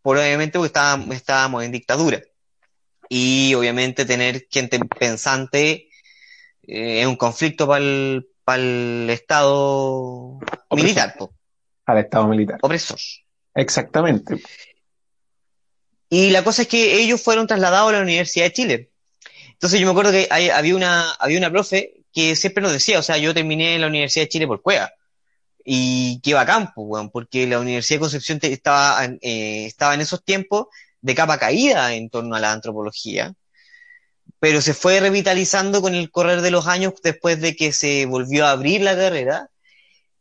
[0.00, 0.78] por obviamente porque
[1.12, 2.22] estábamos, en dictadura.
[3.08, 5.88] Y obviamente tener gente pensante
[6.62, 10.38] eh, es un conflicto para el, Estado
[10.70, 11.16] militar.
[11.86, 12.58] Al Estado militar.
[12.62, 12.98] Opresor.
[13.54, 14.40] Exactamente.
[16.08, 18.90] Y la cosa es que ellos fueron trasladados a la Universidad de Chile.
[19.52, 23.02] Entonces yo me acuerdo que había una, había una profe que siempre nos decía, o
[23.02, 24.92] sea, yo terminé en la Universidad de Chile por cueva.
[25.64, 30.00] Y qué bacán, pues, weón, porque la Universidad de Concepción te- estaba, eh, estaba en
[30.00, 30.66] esos tiempos
[31.00, 33.32] de capa caída en torno a la antropología,
[34.40, 38.46] pero se fue revitalizando con el correr de los años después de que se volvió
[38.46, 39.48] a abrir la carrera.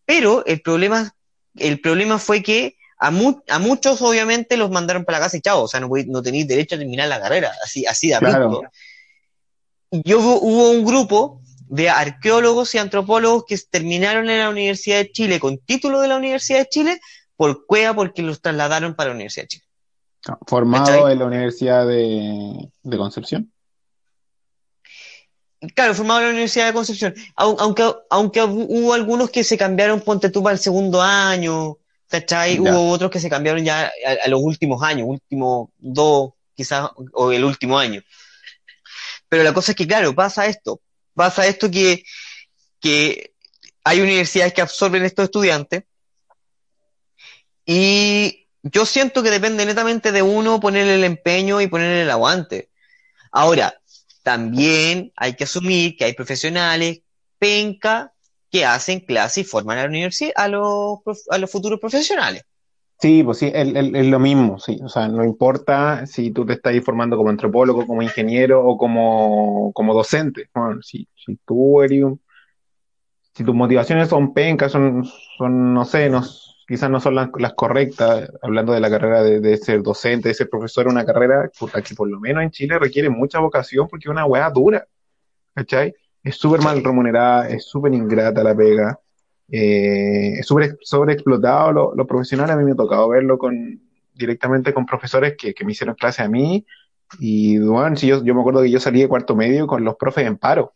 [0.06, 1.16] Pero el problema,
[1.56, 5.42] el problema fue que a, mu- a muchos obviamente los mandaron para la casa y
[5.42, 8.46] chao, o sea, no, no tenéis derecho a terminar la carrera, así, así de Claro.
[8.46, 8.70] abrupto.
[9.92, 11.41] Y hubo, hubo un grupo
[11.74, 16.18] de arqueólogos y antropólogos que terminaron en la Universidad de Chile con título de la
[16.18, 17.00] Universidad de Chile
[17.38, 19.64] por cueva porque los trasladaron para la Universidad de Chile.
[20.46, 21.14] Formado ¿Cachai?
[21.14, 23.54] en la Universidad de, de Concepción.
[25.74, 27.16] Claro, formado en la Universidad de Concepción.
[27.38, 31.78] Au- Aunque, aunque hubo algunos que se cambiaron, ponte tú, para el segundo año,
[32.10, 32.56] ¿cachai?
[32.56, 32.62] Ya.
[32.62, 37.32] Hubo otros que se cambiaron ya a, a los últimos años, últimos dos, quizás, o
[37.32, 38.02] el último año.
[39.30, 40.82] Pero la cosa es que, claro, pasa esto.
[41.14, 42.04] Pasa esto que,
[42.80, 43.34] que
[43.84, 45.84] hay universidades que absorben estos estudiantes
[47.66, 52.70] y yo siento que depende netamente de uno ponerle el empeño y ponerle el aguante.
[53.32, 53.82] Ahora,
[54.24, 57.02] también hay que asumir que hay profesionales
[57.40, 58.14] penca
[58.52, 62.44] que hacen clase y forman a la universidad a los, a los futuros profesionales.
[63.02, 63.68] Sí, pues sí, es,
[64.08, 64.80] lo mismo, sí.
[64.84, 69.72] O sea, no importa si tú te estás formando como antropólogo, como ingeniero o como,
[69.74, 70.50] como docente.
[70.54, 72.22] Bueno, si, si tú eres un-
[73.34, 75.06] si tus motivaciones son pencas, son,
[75.38, 76.22] son, no sé, no,
[76.68, 80.34] quizás no son las, las correctas, hablando de la carrera de, de ser docente, de
[80.36, 81.50] ser profesor, una carrera
[81.84, 84.86] que por lo menos en Chile requiere mucha vocación porque es una weá dura,
[85.56, 85.96] ¿cachai?
[86.24, 89.01] Es súper mal remunerada, es súper ingrata la pega.
[89.52, 92.50] Eh, súper sobreexplotado lo, lo profesional.
[92.50, 93.82] A mí me ha tocado verlo con,
[94.14, 96.66] directamente con profesores que, que me hicieron clase a mí.
[97.20, 99.96] Y bueno, si yo, yo me acuerdo que yo salí de cuarto medio con los
[99.96, 100.74] profes en paro.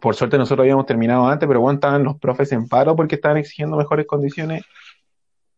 [0.00, 3.38] Por suerte nosotros habíamos terminado antes, pero bueno, estaban los profes en paro porque estaban
[3.38, 4.64] exigiendo mejores condiciones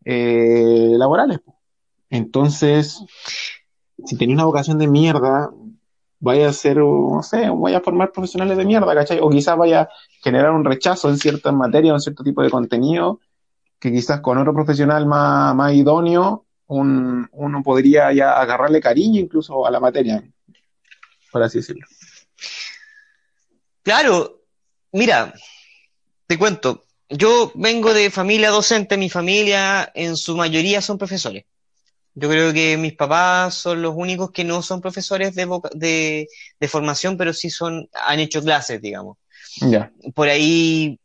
[0.04, 1.40] eh, laborales.
[2.10, 3.02] Entonces,
[4.04, 5.50] si tenía una vocación de mierda,
[6.26, 9.18] vaya a ser, no sé, vaya a formar profesionales de mierda, ¿cachai?
[9.22, 9.88] O quizás vaya a
[10.22, 13.20] generar un rechazo en ciertas materias en cierto tipo de contenido
[13.78, 19.66] que quizás con otro profesional más, más idóneo un- uno podría ya agarrarle cariño incluso
[19.66, 20.22] a la materia,
[21.30, 21.86] por así decirlo.
[23.82, 24.42] Claro,
[24.92, 25.32] mira,
[26.26, 31.44] te cuento, yo vengo de familia docente, mi familia en su mayoría son profesores.
[32.18, 36.26] Yo creo que mis papás son los únicos que no son profesores de, voca- de,
[36.58, 39.18] de formación, pero sí son, han hecho clases, digamos.
[39.60, 40.98] Ya, Por ahí,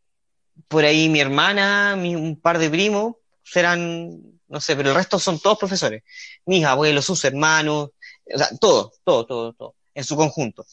[0.69, 5.19] por ahí mi hermana, mi, un par de primos serán, no sé, pero el resto
[5.19, 6.02] son todos profesores.
[6.45, 7.89] Mis abuelos, sus hermanos,
[8.34, 10.65] o sea, todo, todo, todo, todo, en su conjunto.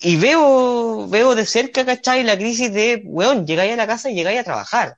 [0.00, 2.22] Y veo, veo de cerca, ¿cachai?
[2.22, 4.96] La crisis de, weón, llegáis a la casa y llegáis a trabajar.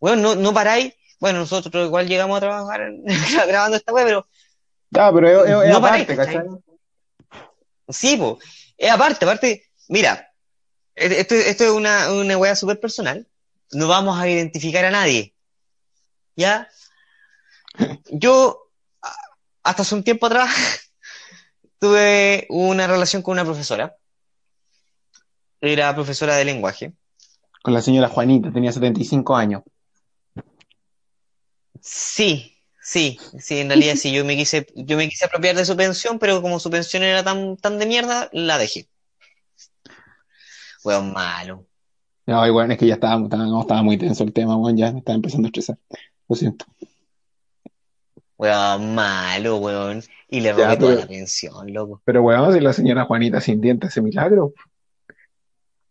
[0.00, 0.94] Weón, no, no paráis.
[1.20, 2.90] Bueno, nosotros igual llegamos a trabajar
[3.48, 4.26] grabando esta web, pero
[4.90, 6.42] Ya, pero es, No aparte, ¿cachai?
[7.88, 8.38] Sí, po.
[8.76, 10.32] Es aparte, aparte, mira,
[10.94, 13.26] e- esto, esto es una, una wea súper personal.
[13.72, 15.34] No vamos a identificar a nadie.
[16.36, 16.68] ¿Ya?
[18.10, 18.70] Yo,
[19.62, 20.50] hasta hace un tiempo atrás,
[21.78, 23.96] tuve una relación con una profesora.
[25.60, 26.92] Era profesora de lenguaje.
[27.62, 29.62] Con la señora Juanita, tenía 75 años.
[31.86, 35.76] Sí, sí, sí, en realidad sí, yo me quise, yo me quise apropiar de su
[35.76, 38.88] pensión, pero como su pensión era tan, tan de mierda, la dejé.
[40.82, 41.66] Weón malo.
[42.26, 44.92] No, igual es que ya estaba, estaba, no, estaba muy tenso el tema, weón, ya
[44.92, 45.76] me estaba empezando a estresar.
[46.26, 46.64] Lo siento.
[48.38, 50.02] Weón, malo, weón.
[50.30, 52.00] Y le Ya, robé toda pero- la pensión, loco.
[52.06, 54.54] Pero weón, si la señora Juanita sin dientes hace milagro.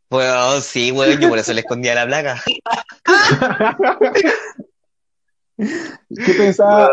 [0.09, 2.41] Weón, sí, weón, yo por eso le escondía la placa.
[5.57, 6.91] ¿Qué pensaba?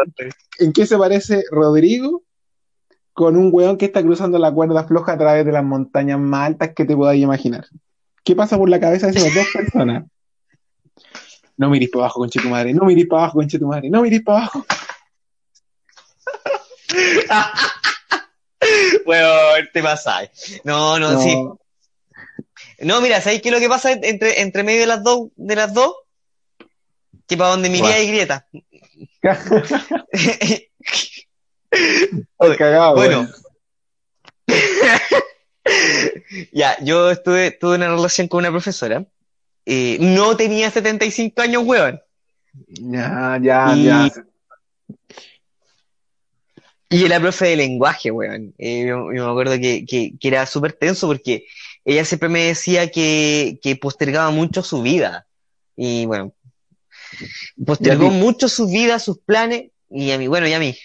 [0.59, 2.23] ¿En qué se parece Rodrigo
[3.13, 6.49] con un weón que está cruzando la cuerda floja a través de las montañas más
[6.49, 7.67] altas que te podáis imaginar?
[8.25, 10.05] ¿Qué pasa por la cabeza de esas dos personas?
[11.57, 12.73] No mirís para abajo, conche tu madre.
[12.75, 13.91] No mirís para abajo, conche tu madre.
[13.91, 14.65] No mirís para abajo.
[19.07, 20.61] Weón, te pasáis.
[20.65, 21.21] No, no, No.
[21.21, 21.37] sí.
[22.83, 25.55] No, mira, ¿sabéis qué es lo que pasa entre, entre medio de las dos, de
[25.57, 25.93] las dos?
[27.37, 28.47] Para donde miría hay grieta.
[31.71, 33.29] Estoy cagado, Bueno.
[36.53, 39.05] Ya, yo estuve, tuve una relación con una profesora.
[39.67, 42.01] Eh, no tenía 75 años, weón.
[42.69, 44.11] Ya, ya, Y- ya.
[46.93, 48.53] Y era profe de lenguaje, weón.
[48.59, 51.47] Eh, yo, yo me acuerdo que, que, que era súper tenso porque
[51.85, 55.27] ella siempre me decía que, que postergaba mucho su vida.
[55.77, 56.33] Y bueno,
[57.65, 60.77] postergó mucho su vida, sus planes, y a mí, bueno, y a mí.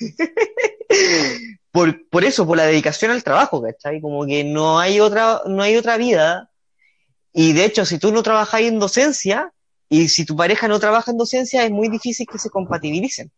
[1.70, 4.00] por, por eso, por la dedicación al trabajo, ¿cachai?
[4.00, 6.50] Como que no hay otra, no hay otra vida.
[7.32, 9.52] Y de hecho, si tú no trabajas en docencia,
[9.88, 13.30] y si tu pareja no trabaja en docencia, es muy difícil que se compatibilicen.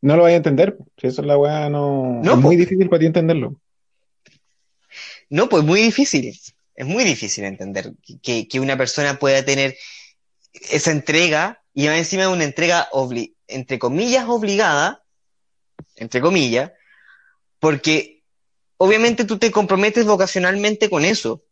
[0.00, 0.76] No lo vaya a entender.
[0.96, 2.20] Si eso es la weá, no.
[2.22, 3.60] es muy difícil para ti entenderlo.
[5.28, 6.38] No, pues muy difícil.
[6.74, 9.76] Es muy difícil entender que, que una persona pueda tener
[10.70, 12.88] esa entrega y encima una entrega,
[13.46, 15.04] entre comillas, obligada,
[15.96, 16.72] entre comillas,
[17.60, 18.24] porque
[18.76, 21.42] obviamente tú te comprometes vocacionalmente con eso.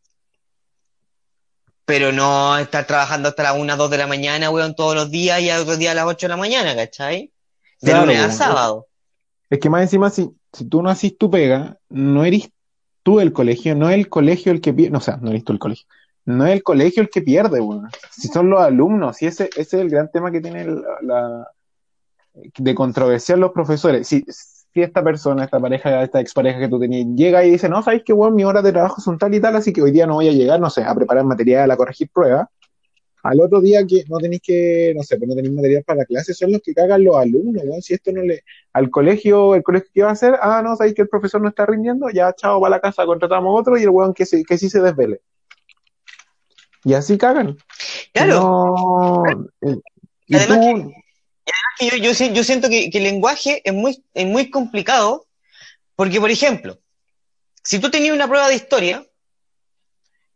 [1.84, 5.40] Pero no estar trabajando hasta las 1, 2 de la mañana, weón, todos los días
[5.40, 7.32] y otro día a las 8 de la mañana, ¿cachai?
[7.80, 8.88] De lunes a sábado.
[9.48, 12.50] Es que más encima, si, si tú no haces tu pega, no eres
[13.04, 15.44] tú el colegio, no es el colegio el que pierde, no, o sea, no eres
[15.44, 15.86] tú el colegio,
[16.26, 17.88] no es el colegio el que pierde, weón.
[18.10, 20.66] Si son los alumnos, y ese, ese es el gran tema que tiene
[21.02, 21.48] la,
[22.34, 24.08] de controversiar los profesores.
[24.08, 27.80] Si, si esta persona, esta pareja, esta expareja que tú tenías, llega y dice, no,
[27.82, 30.06] sabes que, weón, mi hora de trabajo son tal y tal, así que hoy día
[30.06, 32.48] no voy a llegar, no sé, a preparar material, a corregir pruebas.
[33.22, 36.04] Al otro día que no tenéis que, no sé, pues no tenéis material para la
[36.06, 37.82] clase, son los que cagan los alumnos, weón.
[37.82, 40.96] Si esto no le, al colegio, el colegio que va a hacer, ah, no, sabéis
[40.96, 43.84] que el profesor no está rindiendo, ya, chao, va a la casa, contratamos otro y
[43.84, 45.20] el weón que, que sí se desvele.
[46.86, 47.58] Y así cagan.
[48.12, 49.24] Claro.
[49.60, 49.76] Eh,
[50.28, 50.92] y además,
[51.80, 55.26] que, yo, yo, siento que, el lenguaje es muy, es muy complicado,
[55.96, 56.78] porque, por ejemplo,
[57.64, 59.04] si tú tenías una prueba de historia,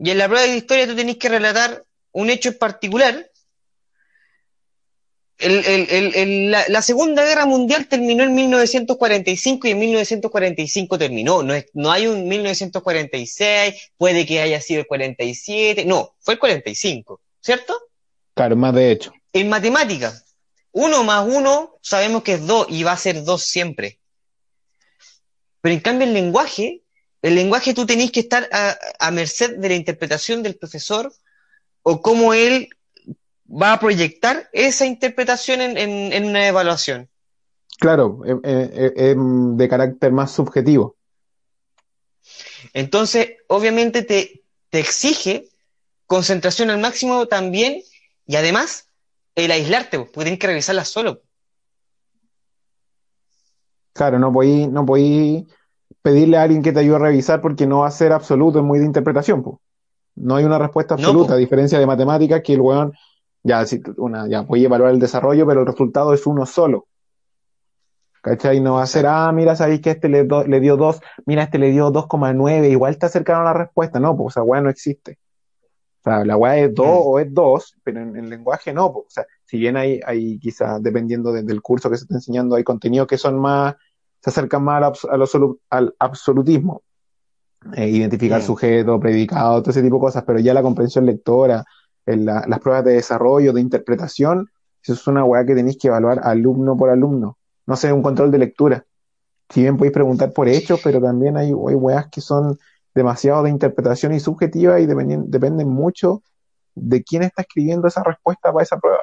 [0.01, 3.30] y en la prueba de historia tú tenés que relatar un hecho en particular,
[5.41, 11.43] la, Segunda Guerra Mundial terminó en 1945 y en 1945 terminó.
[11.43, 16.41] No, es, no hay un 1946, puede que haya sido el 47, no, fue el
[16.41, 17.79] 45, ¿cierto?
[18.35, 19.13] Claro, más de hecho.
[19.33, 20.13] En matemática,
[20.73, 23.99] uno más uno sabemos que es dos y va a ser dos siempre.
[25.61, 26.83] Pero en cambio el lenguaje,
[27.23, 31.13] el lenguaje tú tenés que estar a, a merced de la interpretación del profesor
[31.83, 32.69] o cómo él
[33.51, 37.09] va a proyectar esa interpretación en, una evaluación.
[37.79, 40.97] Claro, eh, eh, em, de carácter más subjetivo.
[42.73, 45.49] Entonces, obviamente te, exige
[46.07, 47.83] concentración al máximo también
[48.27, 48.89] y además
[49.35, 51.23] el aislarte, porque tienes que revisarla solo.
[53.93, 54.87] Claro, no podí, no
[56.03, 58.65] pedirle a alguien que te ayude a revisar porque no va a ser absoluto, es
[58.65, 59.45] muy de interpretación.
[60.15, 62.93] No hay una respuesta absoluta, a diferencia de matemáticas que el weón
[63.43, 66.87] ya, si una, ya voy a evaluar el desarrollo, pero el resultado es uno solo.
[68.23, 68.61] ¿Cachai?
[68.61, 71.59] No va a ser, ah, mira, sabéis que este le, le dio 2, mira, este
[71.59, 73.99] le dio 2,9, igual está cercano a la respuesta.
[73.99, 75.19] No, pues esa weá no existe.
[76.01, 76.91] O sea, la weá es 2 mm.
[76.91, 78.93] o es 2, pero en el lenguaje no.
[78.93, 82.57] Pues, o sea, si bien hay, hay quizás, dependiendo del curso que se está enseñando,
[82.57, 83.75] hay contenidos que son más,
[84.21, 85.25] se acercan más al,
[85.71, 86.83] al absolutismo.
[87.75, 88.45] Eh, identificar mm.
[88.45, 91.65] sujeto, predicado, todo ese tipo de cosas, pero ya la comprensión lectora,
[92.17, 94.51] las pruebas de desarrollo, de interpretación,
[94.83, 97.39] eso es una weá que tenéis que evaluar alumno por alumno.
[97.67, 98.87] No sé, un control de lectura.
[99.51, 102.59] Si bien podéis preguntar por hechos, pero también hay, hay weas que son
[102.95, 106.23] demasiado de interpretación y subjetiva y dependen, mucho
[106.75, 109.01] de quién está escribiendo esa respuesta para esa prueba.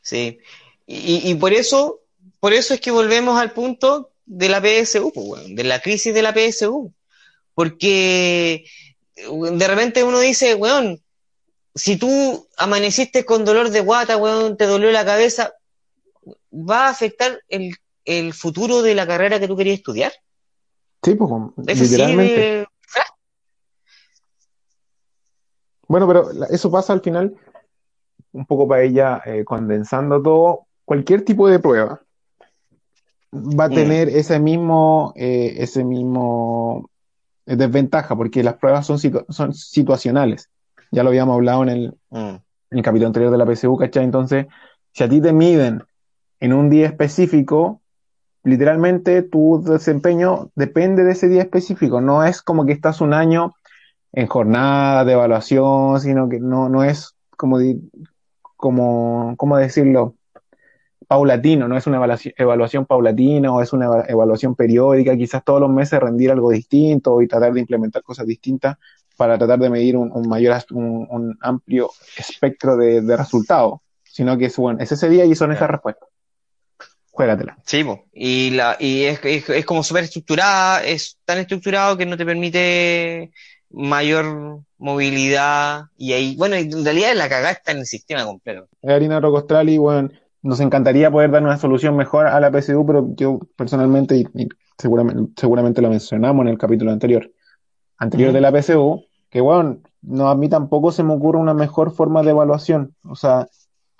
[0.00, 0.38] Sí,
[0.86, 2.00] y, por eso,
[2.38, 5.12] por eso es que volvemos al punto de la PSU,
[5.48, 6.92] de la crisis de la PSU,
[7.54, 8.64] porque
[9.16, 11.00] de repente uno dice, weón,
[11.74, 15.54] si tú amaneciste con dolor de guata, weón, te dolió la cabeza,
[16.52, 20.12] ¿va a afectar el, futuro de la carrera que tú querías estudiar?
[21.02, 21.30] Sí, pues,
[21.80, 22.66] literalmente.
[25.88, 27.34] Bueno, pero eso pasa al final,
[28.32, 32.00] un poco para ella, eh, condensando todo, cualquier tipo de prueba
[33.32, 33.74] va a mm.
[33.74, 36.90] tener ese mismo, eh, ese mismo
[37.46, 40.50] es desventaja porque las pruebas son, son situacionales.
[40.90, 42.18] Ya lo habíamos hablado en el, mm.
[42.18, 44.04] en el capítulo anterior de la PSU, ¿cachai?
[44.04, 44.46] Entonces,
[44.92, 45.82] si a ti te miden
[46.40, 47.80] en un día específico,
[48.42, 52.00] literalmente tu desempeño depende de ese día específico.
[52.00, 53.54] No es como que estás un año
[54.12, 57.58] en jornada de evaluación, sino que no, no es como,
[58.56, 60.14] como, ¿cómo decirlo?
[61.06, 61.98] Paulatino, no es una
[62.36, 67.28] evaluación, paulatina o es una evaluación periódica, quizás todos los meses rendir algo distinto y
[67.28, 68.76] tratar de implementar cosas distintas
[69.16, 74.80] para tratar de medir un, mayor, un, amplio espectro de, resultados, sino que es, bueno,
[74.80, 76.08] es ese día y son esas respuestas.
[77.10, 77.56] juégatela.
[77.64, 82.16] Sí, y, la, y es, es, es como súper estructurada, es tan estructurado que no
[82.16, 83.30] te permite
[83.70, 88.68] mayor movilidad y ahí, bueno, en realidad la cagada está en el sistema completo.
[88.82, 90.10] Harina Rocostrali, bueno,
[90.42, 94.48] nos encantaría poder dar una solución mejor a la PSU, pero yo personalmente, y, y
[94.78, 97.30] seguramente, seguramente lo mencionamos en el capítulo anterior,
[97.98, 101.90] anterior de la PSU, que bueno, no, a mí tampoco se me ocurre una mejor
[101.92, 102.94] forma de evaluación.
[103.04, 103.48] O sea,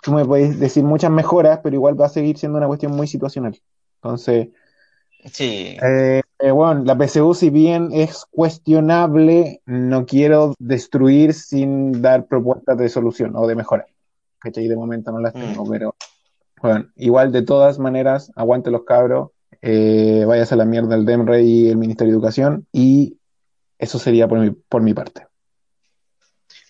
[0.01, 3.07] tú me podéis decir muchas mejoras, pero igual va a seguir siendo una cuestión muy
[3.07, 3.57] situacional.
[4.01, 4.49] Entonces,
[5.25, 5.75] Sí.
[5.81, 12.77] eh, eh, bueno, la PSU, si bien es cuestionable, no quiero destruir sin dar propuestas
[12.77, 13.87] de solución o de mejora.
[14.39, 14.67] ¿Cachai?
[14.67, 15.69] De momento no las tengo, Mm.
[15.69, 15.95] pero
[16.61, 19.29] bueno, igual de todas maneras, aguante los cabros,
[19.61, 23.17] eh, váyase a la mierda el DEMRE y el Ministerio de Educación, y
[23.77, 25.27] eso sería por mi, por mi parte.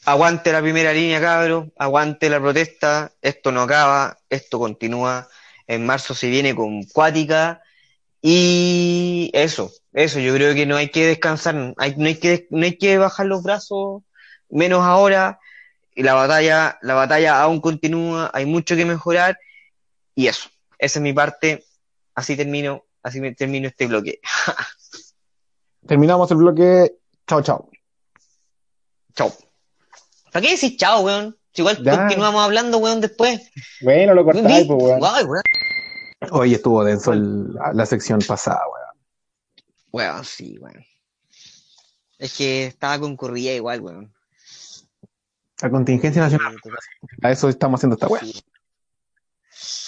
[0.05, 5.27] Aguante la primera línea, cabro, aguante la protesta, esto no acaba, esto continúa,
[5.67, 7.61] en marzo se viene con cuática
[8.21, 12.63] y eso, eso, yo creo que no hay que descansar, hay- no hay que, no
[12.63, 14.03] hay que bajar los brazos,
[14.49, 15.39] menos ahora,
[15.93, 19.37] y la batalla, la batalla aún continúa, hay mucho que mejorar
[20.17, 20.49] y eso,
[20.79, 21.63] esa es mi parte,
[22.15, 24.19] así termino, así me termino este bloque.
[25.87, 26.97] Terminamos el bloque.
[27.27, 27.69] Chao, chao.
[29.15, 29.31] Chao.
[30.31, 31.37] ¿Para qué decís chao, weón?
[31.53, 31.97] Si igual Ya.
[31.97, 33.49] continuamos hablando, weón, después.
[33.81, 34.99] Bueno, lo cortáis, pues, weón.
[35.01, 35.43] Weón.
[36.31, 39.05] Hoy estuvo denso el- la sección pasada, weón.
[39.91, 40.83] Weón, sí, weón.
[42.17, 44.13] Es que estaba concurrida igual, weón.
[45.61, 46.55] La contingencia nacional.
[47.21, 48.07] A eso estamos haciendo esta.
[48.25, 48.41] Sí,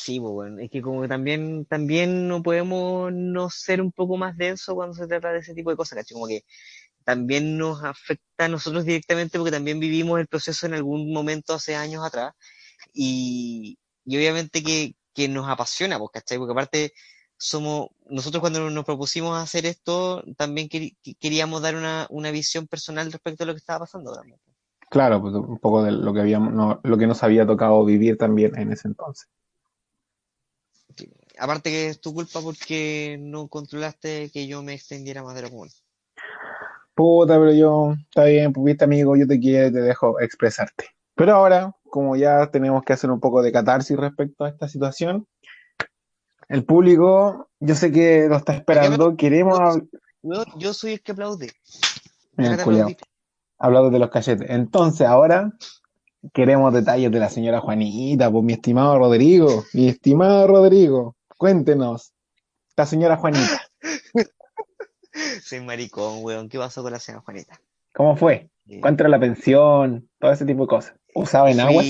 [0.10, 0.60] Sí, weón.
[0.60, 4.95] Es que como que también, también no podemos no ser un poco más denso cuando
[4.95, 6.03] se trata de ese tipo de cosas.
[6.12, 6.45] Como que
[7.03, 11.76] también nos afecta a nosotros directamente porque también vivimos el proceso en algún momento hace
[11.76, 12.34] años atrás
[12.93, 16.39] y, y obviamente que, que nos apasiona, ¿cachai?
[16.39, 16.93] Porque aparte
[17.38, 20.70] somos, nosotros cuando nos propusimos hacer esto también
[21.20, 24.14] queríamos dar una, una visión personal respecto a lo que estaba pasando.
[24.89, 28.18] Claro, pues un poco de lo que habíamos, no- lo que nos había tocado vivir
[28.18, 29.30] también en ese entonces.
[31.40, 35.50] Aparte que es tu culpa porque no controlaste que yo me extendiera más de lo
[35.50, 35.70] común.
[36.94, 40.88] Puta, pero yo, está bien, pues viste, amigo, yo te quiero y te dejo expresarte.
[41.16, 45.26] Pero ahora, como ya tenemos que hacer un poco de catarsis respecto a esta situación,
[46.50, 49.80] el público, yo sé que lo está esperando, queremos.
[50.22, 51.52] Yo, yo soy el que aplaude.
[52.38, 52.98] Aplaudir.
[53.58, 54.50] hablado de los cachetes.
[54.50, 55.54] Entonces, ahora
[56.34, 62.14] queremos detalles de la señora Juanita, pues mi estimado Rodrigo, mi estimado Rodrigo, cuéntenos,
[62.76, 63.66] la señora Juanita,
[65.44, 66.50] Soy maricón, weón.
[66.50, 67.60] ¿Qué pasó con la señora Juanita?
[67.94, 68.50] ¿cómo fue?
[68.82, 70.10] ¿Cuánto era la pensión?
[70.20, 70.96] Todo ese tipo de cosas.
[71.16, 71.84] ¿Usaba en agua?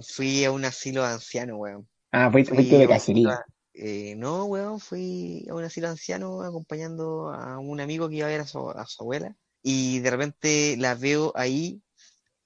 [0.00, 1.88] fui, a un asilo de ancianos, weón.
[2.10, 3.44] Ah, fuiste, Fui de cacería.
[3.74, 8.26] eh, no, weón, fui a un asilo de ancianos acompañando a un amigo que iba
[8.26, 9.36] a ver a su, a su abuela.
[9.62, 11.82] Y de repente la veo ahí,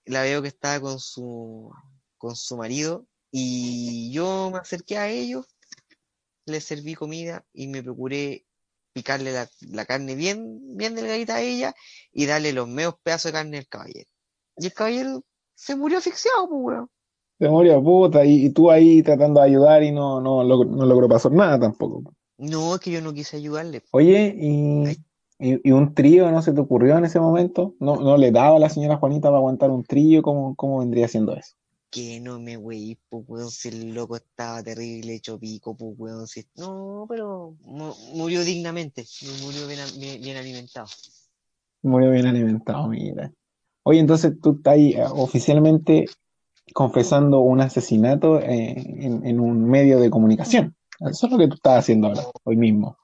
[0.04, 1.70] la veo que estaba con su,
[2.18, 3.06] con su marido.
[3.30, 5.46] Y yo me acerqué a ellos,
[6.46, 8.46] les serví comida y me procuré
[8.92, 11.74] picarle la, la carne bien, bien delgadita a ella
[12.12, 14.08] y darle los meos pedazos de carne al caballero.
[14.56, 15.24] Y el caballero
[15.54, 16.88] se murió asfixiado, pues, weón.
[17.38, 20.86] Se murió puta, y, y tú ahí tratando de ayudar y no, no, log- no
[20.86, 22.14] logró pasar nada tampoco.
[22.38, 23.82] No, es que yo no quise ayudarle.
[23.90, 24.84] Oye, y,
[25.38, 27.74] y, y un trío no se te ocurrió en ese momento?
[27.78, 30.22] ¿No, no le daba a la señora Juanita para aguantar un trío?
[30.22, 31.56] ¿Cómo, cómo vendría siendo eso?
[31.90, 36.26] Que no me weí, pues, weón, si el loco estaba terrible, hecho pico, pues, weón,
[36.26, 36.44] si...
[36.56, 39.06] No, pero mu- murió dignamente,
[39.42, 40.88] murió bien, bien, bien alimentado.
[41.82, 43.32] Murió bien alimentado, mira.
[43.84, 46.06] Oye, entonces tú estás ahí eh, oficialmente
[46.74, 50.74] confesando un asesinato eh, en, en un medio de comunicación.
[50.98, 52.98] Eso es lo que tú estás haciendo ahora, hoy mismo.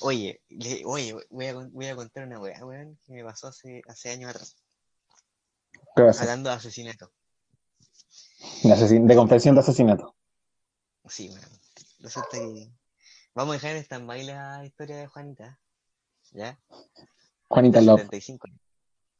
[0.00, 3.46] Oye, le- oye, voy a, con- voy a contar una weá, weón, que me pasó
[3.46, 4.56] hace, hace años atrás,
[6.18, 7.12] hablando de asesinato.
[8.62, 10.14] De, confesión de asesinato.
[11.08, 11.60] Sí, weón.
[12.00, 12.70] Resulta que...
[13.34, 15.58] Vamos a dejar en stand-by la historia de Juanita,
[16.32, 16.58] ¿ya?
[17.48, 18.00] Juanita de Love.
[18.02, 18.60] 75 años.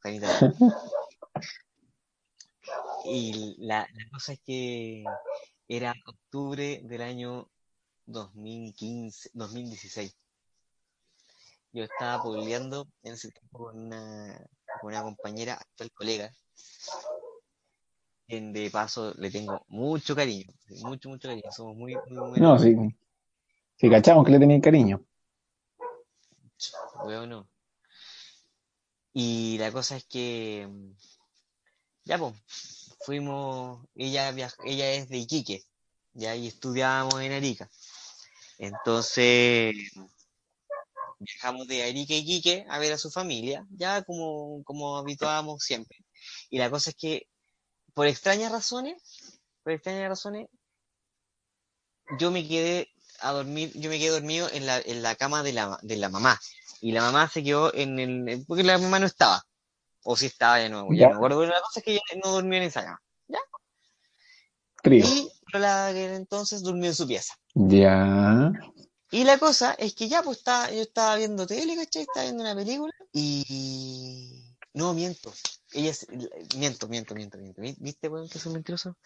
[0.01, 0.73] Juanita Love.
[3.05, 5.03] Y la, la cosa es que
[5.67, 7.49] era octubre del año
[8.05, 10.15] 2015, 2016.
[11.73, 14.47] Yo estaba pololeando en ese tiempo con una,
[14.79, 16.31] con una compañera, actual colega,
[18.27, 20.45] de paso le tengo mucho cariño,
[20.81, 21.51] mucho, mucho cariño.
[21.51, 22.39] Somos muy, muy buenos.
[22.39, 22.75] No, sí.
[23.77, 25.03] Sí, cachamos que le tenía cariño.
[27.05, 27.49] Weón, no.
[29.13, 30.91] Y la cosa es que, mm,
[32.05, 32.33] ya pues,
[32.99, 35.63] fuimos, ella viaj- ella es de Iquique,
[36.13, 37.69] ya y estudiábamos en Arica.
[38.57, 39.75] Entonces,
[41.19, 45.97] viajamos de Arica y Quique a ver a su familia, ya como, como habituábamos siempre.
[46.49, 47.27] Y la cosa es que,
[47.95, 49.01] por extrañas razones,
[49.63, 50.47] por extrañas razones,
[52.19, 52.89] yo me quedé
[53.21, 56.09] a dormir, yo me quedé dormido en la, en la cama de la, de la
[56.09, 56.39] mamá.
[56.81, 59.43] Y la mamá se quedó en el, porque la mamá no estaba.
[60.03, 61.09] O si estaba de nuevo, ya, Ya.
[61.09, 61.39] me acuerdo.
[61.39, 63.01] Pero la cosa es que ella no durmió en esa cama.
[64.83, 65.03] Trío.
[65.03, 67.33] Y la que entonces durmió en su pieza.
[67.55, 68.51] Ya.
[69.09, 72.03] Y la cosa es que ya, pues estaba, yo estaba viendo tele, ¿cachai?
[72.03, 74.53] Estaba viendo una película y...
[74.73, 75.33] No, miento.
[75.75, 76.07] Ella es...
[76.55, 77.61] Miento, miento, miento, miento.
[77.61, 78.97] ¿Viste, weón, que soy mentiroso?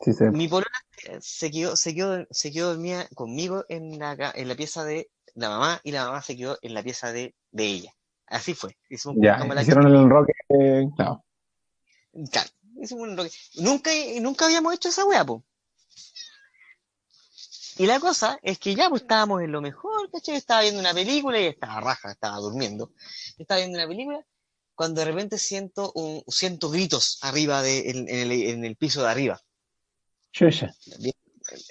[0.00, 0.30] Sí, se...
[0.30, 0.70] Mi polola
[1.04, 5.10] eh, se quedó, se quedó, se quedó dormida conmigo en la, en la pieza de
[5.34, 7.94] la mamá y la mamá se quedó en la pieza de, de ella.
[8.26, 8.76] Así fue.
[8.88, 10.32] Hicimos Ya, como la- hicieron el enroque.
[10.48, 11.24] eh, claro.
[12.32, 13.30] Claro, hicimos un enroque.
[13.56, 15.44] Nunca, nunca habíamos hecho esa wea, po.
[17.76, 20.36] Y la cosa es que ya pues estábamos en lo mejor, ¿cachai?
[20.36, 22.92] Estaba viendo una película y estaba raja, estaba durmiendo.
[23.36, 24.24] Estaba viendo una película
[24.74, 29.02] cuando de repente siento un, siento gritos arriba de, en, en el, en el piso
[29.02, 29.40] de arriba.
[30.32, 30.74] Chucha.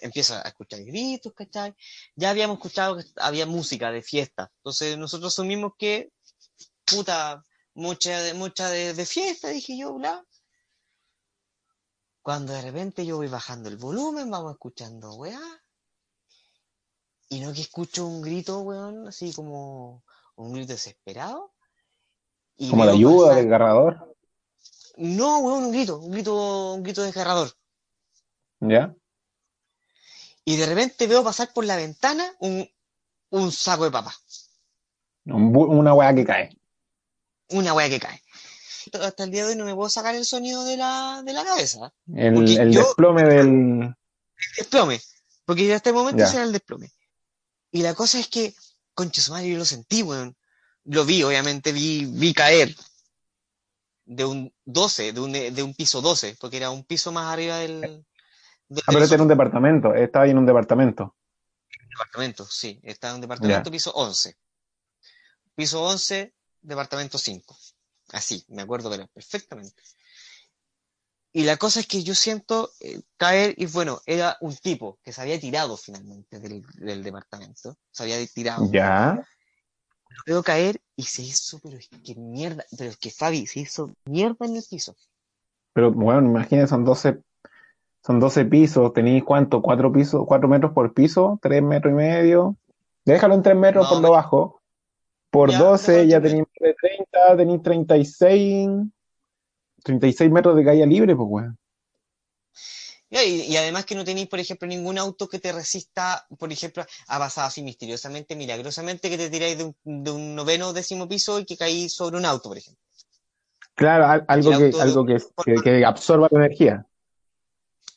[0.02, 1.74] Empiezo a escuchar gritos, ¿cachai?
[2.16, 4.52] Ya habíamos escuchado que había música de fiesta.
[4.58, 6.12] Entonces nosotros asumimos que,
[6.86, 7.44] puta,
[7.74, 10.24] mucha de, mucha de, de fiesta, dije yo, bla.
[12.22, 15.42] Cuando de repente yo voy bajando el volumen, vamos escuchando, weá.
[17.28, 20.04] Y no que escucho un grito, weón, así como
[20.36, 21.54] un grito desesperado.
[22.64, 24.16] Y Como la ayuda pasar- del agarrador.
[24.98, 27.52] No, weón, un grito, un grito, un grito desgarrador.
[28.60, 28.94] ¿Ya?
[30.46, 32.70] Y de repente veo pasar por la ventana un,
[33.32, 33.98] un saco de.
[35.26, 36.58] Un bu- una weá que cae.
[37.50, 38.22] Una wea que cae.
[39.02, 41.44] Hasta el día de hoy no me puedo sacar el sonido de la, de la
[41.44, 41.94] cabeza.
[42.14, 43.96] El, el yo- desplome del.
[44.58, 45.02] Desplome.
[45.46, 46.32] Porque hasta el momento Ya.
[46.32, 46.92] era el desplome.
[47.72, 48.54] Y la cosa es que,
[48.94, 50.36] concha su madre, yo lo sentí, weón.
[50.86, 52.76] Lo vi, obviamente, vi, vi caer
[54.06, 57.58] de un 12, de un, de un piso 12, porque era un piso más arriba
[57.58, 58.06] del,
[58.68, 59.94] del Ah, pero este era un departamento.
[59.94, 61.16] Estaba ahí en un departamento.
[61.90, 62.80] departamento, sí.
[62.84, 64.36] Está en un departamento piso 11.
[65.56, 67.56] Piso 11, departamento 5.
[68.12, 69.82] Así, me acuerdo pero perfectamente.
[71.32, 75.12] Y la cosa es que yo siento eh, caer, y bueno, era un tipo que
[75.12, 77.78] se había tirado finalmente del, del departamento.
[77.92, 78.70] Se había tirado.
[78.72, 79.26] Ya.
[80.14, 83.62] Lo veo caer y se hizo, pero es que mierda, pero es que Fabi se
[83.62, 84.96] hizo mierda en el piso.
[85.74, 87.20] Pero bueno, imagínate, son 12,
[88.06, 88.94] son 12 pisos.
[88.94, 89.62] ¿Tenéis cuánto?
[89.62, 90.24] ¿Cuatro pisos?
[90.28, 91.40] ¿Cuatro metros por piso?
[91.42, 92.56] ¿Tres metros y medio?
[93.06, 94.62] Déjalo en tres metros por lo bajo.
[95.32, 98.70] Por Ya, 12 déjalo en ya tenéis de 30, tenéis 36,
[99.84, 101.58] 36 metros de caída libre, pues weón.
[103.22, 106.84] Y, y además que no tenéis, por ejemplo, ningún auto que te resista, por ejemplo,
[107.08, 111.08] ha pasado así misteriosamente, milagrosamente, que te tiráis de un, de un noveno o décimo
[111.08, 112.82] piso y que caís sobre un auto, por ejemplo.
[113.76, 116.88] Claro, al- algo que, de- algo que, que, que absorba la energía.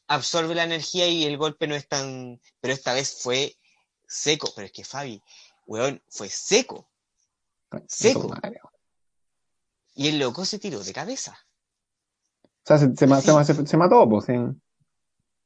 [0.08, 2.40] Absorbe la energía y el golpe no es tan...
[2.60, 3.56] Pero esta vez fue
[4.06, 4.52] seco.
[4.54, 5.20] Pero es que Fabi,
[5.66, 6.88] weón, fue seco.
[7.88, 8.32] Seco.
[9.94, 11.36] Y el loco se tiró de cabeza.
[12.64, 12.94] O sea, se-
[13.66, 14.60] se mató, pues, en-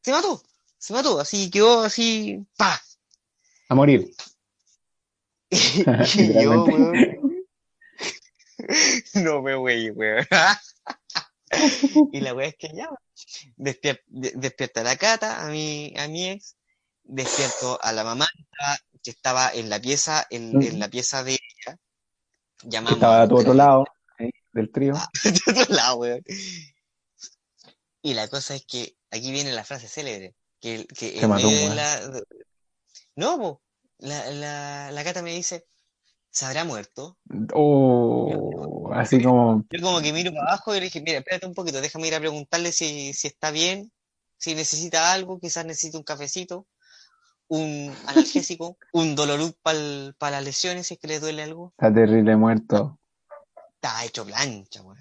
[0.02, 0.42] Se mató.
[0.78, 1.20] Se mató.
[1.20, 2.44] Así quedó así...
[2.56, 2.80] ¡Pa!
[3.68, 4.10] a morir.
[5.50, 5.84] y
[6.42, 7.30] yo, weón.
[9.14, 10.26] No me wey, weón.
[12.12, 12.88] y la weá es que ya,
[13.56, 16.56] despier- de- despierta la cata, a mi, a mi ex,
[17.02, 18.28] despierto a la mamá
[19.02, 21.78] que estaba- en la pieza, en, en la pieza de ella.
[22.62, 23.84] Llamamos Estaba a tu otro lado
[24.18, 24.92] ahí, del trío.
[24.96, 26.22] Ah, de otro lado, weón.
[28.02, 30.34] Y la cosa es que aquí viene la frase célebre.
[30.60, 32.08] Que, que en medio de la.
[32.08, 32.24] de-
[33.16, 33.62] No, po,
[33.98, 35.66] la, la, la cata me dice,
[36.30, 37.18] ¿se habrá muerto?
[37.54, 41.54] Oh, así como, Yo como que miro para abajo y le dije, mira, espérate un
[41.54, 43.92] poquito, déjame ir a preguntarle si, si está bien,
[44.36, 46.66] si necesita algo, quizás necesita un cafecito,
[47.48, 51.72] un analgésico, un dolorú para las lesiones, si es que le duele algo.
[51.76, 52.98] está terrible muerto.
[53.74, 54.98] Está hecho plancha, weón.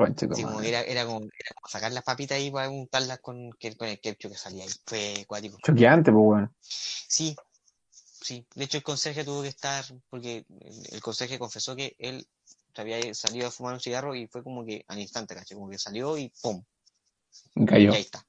[0.00, 3.50] Conche Así como era, era, como, era como sacar las papitas ahí para untarlas con,
[3.50, 4.70] con el ketchup que salía ahí.
[4.86, 5.58] Fue cuático.
[5.62, 6.54] Choqueante, pues, weón.
[6.58, 7.36] Sí,
[8.22, 8.46] sí.
[8.54, 10.46] De hecho, el conserje tuvo que estar, porque
[10.90, 12.26] el, conserje confesó que él
[12.76, 15.56] había salido a fumar un cigarro y fue como que al instante, ¿cachai?
[15.56, 16.64] Como que salió y ¡pum!
[17.56, 17.92] Y cayó.
[17.92, 18.26] Y ahí está.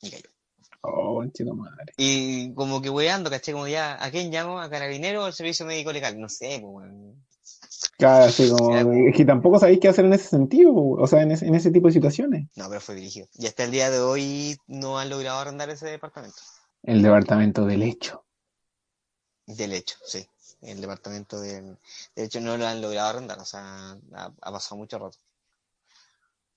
[0.00, 0.30] Y cayó.
[0.82, 1.92] Oh, madre.
[1.96, 3.52] Y como que weando, ¿cachai?
[3.52, 4.60] Como ya, ¿a quién llamo?
[4.60, 6.20] ¿A carabinero o al servicio médico legal?
[6.20, 6.88] No sé, pues.
[7.98, 11.22] Claro, así como, como- es que tampoco sabéis qué hacer en ese sentido, o sea,
[11.22, 12.48] en ese, en ese tipo de situaciones.
[12.56, 13.28] No, pero fue dirigido.
[13.34, 16.36] Y hasta el día de hoy no han logrado arrendar ese departamento.
[16.82, 18.24] El departamento del hecho.
[19.46, 20.26] Del hecho, sí.
[20.62, 21.78] El departamento del...
[22.16, 25.18] De hecho, no lo han logrado arrendar, o sea, ha, ha pasado mucho rato.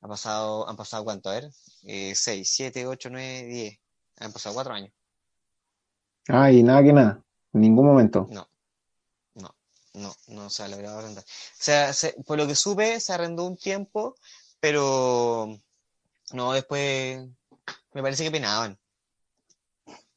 [0.02, 1.50] Ha pasado, han pasado cuánto, a ver,
[1.84, 3.80] eh, 6, 7, 8, 9, 10.
[4.20, 4.92] Han pasado 4 años.
[6.28, 7.24] Ah, y nada que nada.
[7.54, 8.28] En ningún momento.
[8.30, 8.48] No,
[9.96, 11.24] no, no, se ha logrado arrendar.
[11.24, 11.28] O
[11.64, 14.16] sea, se- por lo que supe, se arrendó un tiempo,
[14.60, 15.58] pero
[16.32, 17.26] no, después
[17.94, 18.78] me parece que penaban.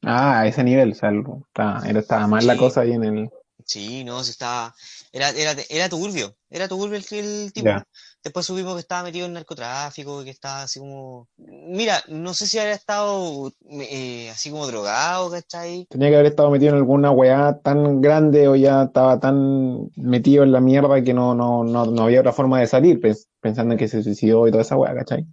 [0.03, 0.93] Ah, a ese nivel.
[0.93, 3.31] O sea, está- estaba mal la cosa ahí en el.
[3.69, 4.75] Sí, no, se estaba,
[5.13, 7.69] era, era, era turbio, era turbio el, el tipo.
[7.69, 7.85] Ya.
[8.25, 12.59] Después supimos que estaba metido en narcotráfico, que estaba así como, mira, no sé si
[12.59, 15.87] había estado eh, así como drogado, ¿cachai?
[15.91, 20.45] Tenía que haber estado metido en alguna weá tan grande o ya estaba tan metido
[20.45, 23.73] en la mierda que no, no, no, no había otra forma de salir, pens- pensando
[23.75, 25.27] en que se suicidó y toda esa weá, ¿cachai?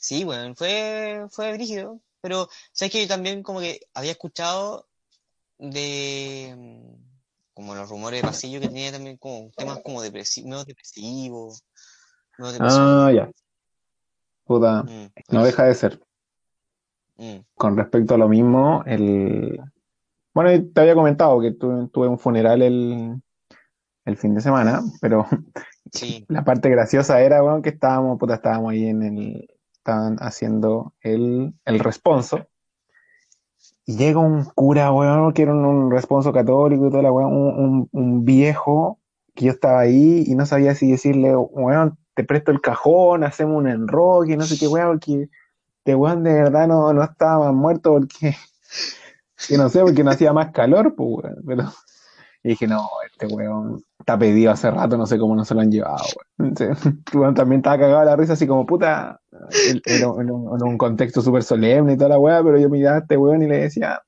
[0.00, 4.88] Sí, bueno, fue, fue brígido, pero sabes que yo también como que había escuchado
[5.60, 10.64] de mm, como los rumores de pasillo que tenía también como temas como depresi medio
[10.64, 11.62] depresivos,
[12.38, 12.88] medio depresivos.
[12.88, 13.30] Ah, ya.
[14.44, 16.00] Puta, Mm, no deja de ser.
[17.18, 19.60] mm, Con respecto a lo mismo, el...
[20.32, 23.20] Bueno, te había comentado que tuve, tuve un funeral el,
[24.04, 25.26] el fin de semana, pero
[25.92, 29.50] sí, la parte graciosa era, weón, que estábamos, puta, estábamos ahí en el...
[29.74, 32.46] Estaban haciendo el, el responso.
[33.86, 37.32] Y llega un cura, weón, que era un, un responso católico y toda la weón,
[37.32, 38.98] un, un- un viejo
[39.34, 43.56] que yo estaba ahí y no sabía si decirle, weón, te presto el cajón, hacemos
[43.58, 45.28] un enroque, no sé qué weón, porque
[45.78, 48.36] este weón de verdad no, no estaba más muerto porque,
[49.48, 51.64] que no sé, porque no hacía más calor, pues weón, pero
[52.42, 55.60] y dije, no, este weón está pedido hace rato, no sé cómo no se lo
[55.60, 56.04] han llevado,
[56.38, 56.54] weón.
[57.34, 59.20] También estaba cagado de la risa, así como, puta,
[59.86, 63.42] en un, contexto súper solemne y toda la weá, pero yo miraba a este weón
[63.42, 64.02] y le decía,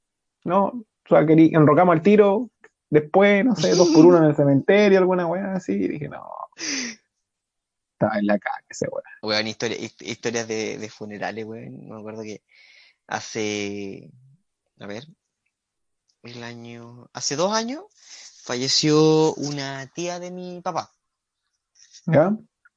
[0.44, 0.72] no,
[1.10, 2.48] enrocamos al tiro,
[2.88, 6.24] después, no sé, dos por uno en el cementerio, alguna weá así, y dije, no,
[7.92, 9.04] estaba en la caca ese weón.
[9.22, 11.86] weón, historia, hist- historias de, de funerales, weón.
[11.86, 12.42] Me acuerdo que
[13.06, 14.10] hace,
[14.80, 15.04] a ver,
[16.22, 17.84] el año, hace dos años
[18.42, 20.92] falleció una tía de mi papá.
[22.06, 22.36] ¿Ya?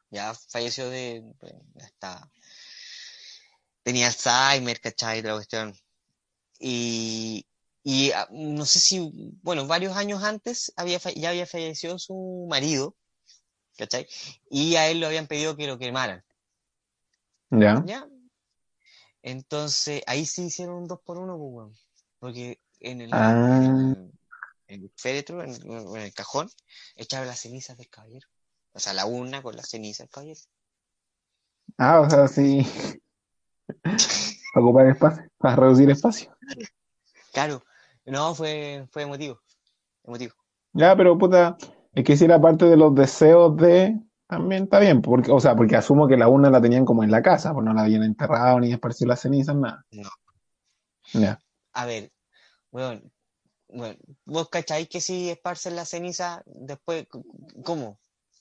[0.10, 1.24] Ya falleció de,
[1.76, 2.30] está,
[3.84, 5.22] tenía Alzheimer, ¿cachai?
[5.22, 5.76] De la cuestión.
[6.60, 7.46] Y,
[7.84, 12.96] y ah, no sé si, bueno, varios años antes había, ya había fallecido su marido,
[13.78, 14.08] ¿cachai?
[14.50, 16.24] Y a él lo habían pedido que lo quemaran.
[17.52, 17.84] ¿Ya?
[17.86, 18.08] ¿Ya?
[19.22, 21.80] Entonces, ahí sí hicieron un 2 por 1 pues.
[22.20, 22.60] Porque
[22.92, 23.32] en el, Ah.
[23.32, 24.12] en el,
[24.68, 26.50] en el féretro, en, en el cajón,
[26.96, 28.28] echaron las cenizas del caballero.
[28.74, 30.40] O sea, la urna con las cenizas del caballero.
[31.78, 32.66] Ah, o sea, sí.
[33.82, 33.96] Para
[34.66, 36.36] ocupar espacio, para reducir espacio.
[37.34, 37.64] Claro,
[38.06, 39.40] no, fue, fue emotivo.
[40.04, 40.34] Emotivo.
[40.74, 41.58] Ya, pero puta,
[41.94, 45.56] es que si era parte de los deseos de, también está bien, porque, o sea,
[45.56, 48.04] porque asumo que la urna la tenían como en la casa, pues no la habían
[48.04, 49.84] enterrado ni esparcido las cenizas, nada.
[49.92, 50.10] No.
[51.14, 51.40] Ya.
[51.74, 52.12] A ver,
[52.76, 53.12] weón,
[53.70, 53.96] bueno,
[54.26, 57.08] vos cacháis que si esparcen la ceniza, después,
[57.64, 57.98] ¿cómo?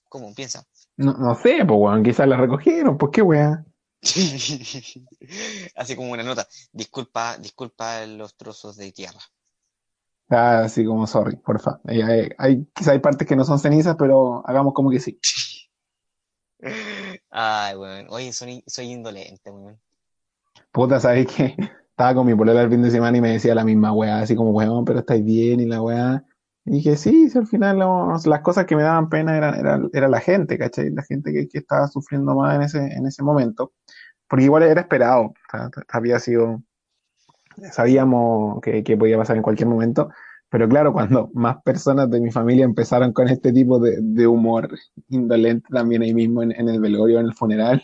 [0.08, 0.34] ¿Cómo?
[0.34, 0.66] Piensa.
[0.96, 3.64] No, no sé, pues weón, quizás la recogieron, pues qué weá.
[5.76, 6.46] Así como una nota.
[6.72, 9.20] Disculpa, disculpa los trozos de tierra.
[10.28, 11.80] Ah, así como sorry, porfa.
[11.86, 15.18] Hay, hay, hay- quizás hay partes que no son cenizas, pero hagamos como que sí.
[17.30, 18.06] Ay, weón.
[18.10, 19.78] Oye, soy, soy indolente, weón.
[20.72, 21.56] Puta, ¿sabes qué?
[21.94, 24.34] Estaba con mi polola el fin de semana y me decía la misma weá, así
[24.34, 26.24] como, weón, pero estáis bien y la weá.
[26.64, 29.90] Y dije, sí, sí, al final no, las cosas que me daban pena eran, eran-
[29.92, 30.90] era la gente, ¿cachai?
[30.90, 33.72] La gente que, que estaba sufriendo más en ese, en ese momento.
[34.28, 35.34] Porque igual era esperado,
[35.90, 36.62] había sido,
[37.72, 40.10] sabíamos que, que podía pasar en cualquier momento.
[40.50, 44.68] Pero claro, cuando más personas de mi familia empezaron con este tipo de, de humor
[45.08, 47.82] indolente también ahí mismo en, en el velorio, en el funeral,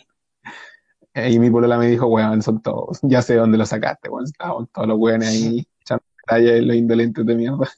[1.13, 4.67] y mi polola me dijo, weón, son todos, ya sé dónde lo sacaste, weón, estaban
[4.67, 7.69] todos los weones ahí echando talla los indolentes de mierda.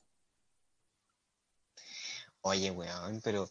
[2.42, 3.50] Oye, weón, pero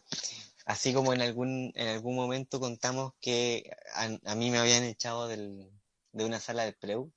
[0.65, 5.27] así como en algún, en algún momento contamos que a, a mí me habían echado
[5.27, 5.69] del,
[6.13, 7.11] de una sala del Pleu,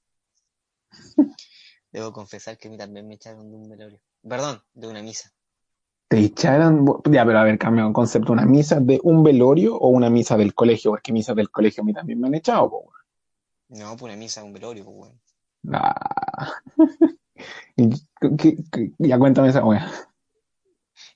[1.93, 4.01] debo confesar que a mí también me echaron de un velorio.
[4.23, 5.33] Perdón, de una misa.
[6.09, 9.89] Te echaron, ya, pero a ver, cambia un concepto, ¿una misa de un velorio o
[9.89, 10.93] una misa del colegio?
[10.93, 12.79] Porque misas del colegio a mí también me han echado, po,
[13.69, 13.81] weón.
[13.81, 15.21] No, pues una misa de un velorio, pues, weón.
[15.73, 16.53] Ah.
[17.77, 17.91] Y-
[18.39, 19.93] ¿qué- qué- ya cuéntame esa weá.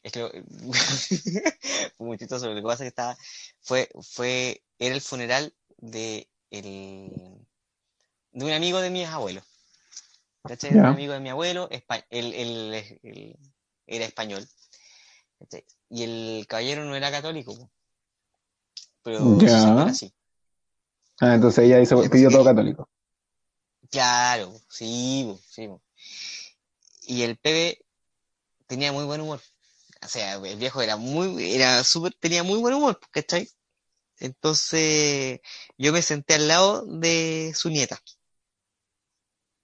[0.03, 0.45] Es que
[1.97, 2.49] fue muy chistoso.
[2.49, 3.17] Lo que pasa es que estaba,
[3.63, 7.39] fue, fue, era el funeral de el,
[8.33, 9.45] de un amigo de mis abuelos.
[10.45, 10.75] ¿cachai?
[10.75, 10.81] Ya.
[10.81, 11.69] Un amigo de mi abuelo,
[12.11, 12.85] él
[13.87, 14.47] era español.
[15.91, 17.71] Y el caballero no era católico, po.
[19.03, 19.49] pero Ya.
[19.49, 20.13] su señora sí.
[21.21, 22.89] Ah, entonces ella hizo, pidió todo católico.
[23.91, 25.67] Claro, sí, po, sí.
[25.69, 25.83] po.
[27.03, 27.85] Y el Pepe
[28.67, 29.41] tenía muy buen humor.
[30.03, 33.49] O sea, el viejo era muy, era súper, tenía muy buen humor, ¿cachai?
[34.21, 35.41] Entonces,
[35.79, 38.01] yo me senté al lado de su nieta,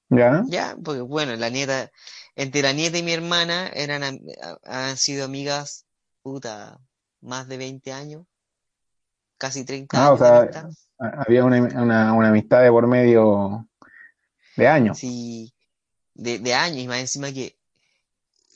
[0.09, 0.45] ¿Ya?
[0.47, 0.77] ¿ya?
[0.83, 1.91] Porque bueno, la nieta,
[2.37, 4.20] entre la nieta y mi hermana eran,
[4.64, 5.87] han sido amigas,
[6.22, 6.78] puta,
[7.20, 8.26] más de 20 años,
[9.39, 10.68] casi 30 Ah, o años de sea,
[11.26, 13.66] había una, una, una amistad de por medio
[14.57, 14.99] de años.
[14.99, 15.53] Sí,
[16.14, 17.57] de, de años, y más encima que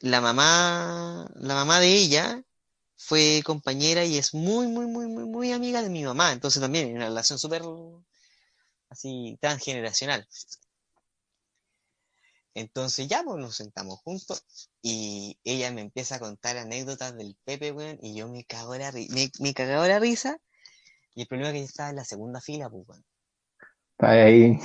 [0.00, 2.42] la mamá, la mamá de ella
[2.96, 6.32] fue compañera y es muy, muy, muy, muy, muy amiga de mi mamá.
[6.32, 7.62] Entonces también una relación súper
[8.90, 10.26] así transgeneracional.
[12.54, 14.44] Entonces ya pues nos sentamos juntos
[14.82, 18.90] y ella me empieza a contar anécdotas del Pepe, weón, y yo me cago la
[18.92, 20.38] ri- me, me cagaba la risa.
[21.14, 23.04] Y el problema es que yo estaba en la segunda fila, pues, weón.
[23.98, 24.58] Está ahí.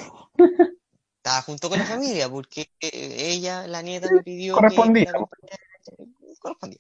[1.18, 5.10] Estaba junto con la familia porque eh, ella, la nieta, me pidió que Correspondía.
[5.10, 5.58] acompañara,
[6.40, 6.80] correspondía.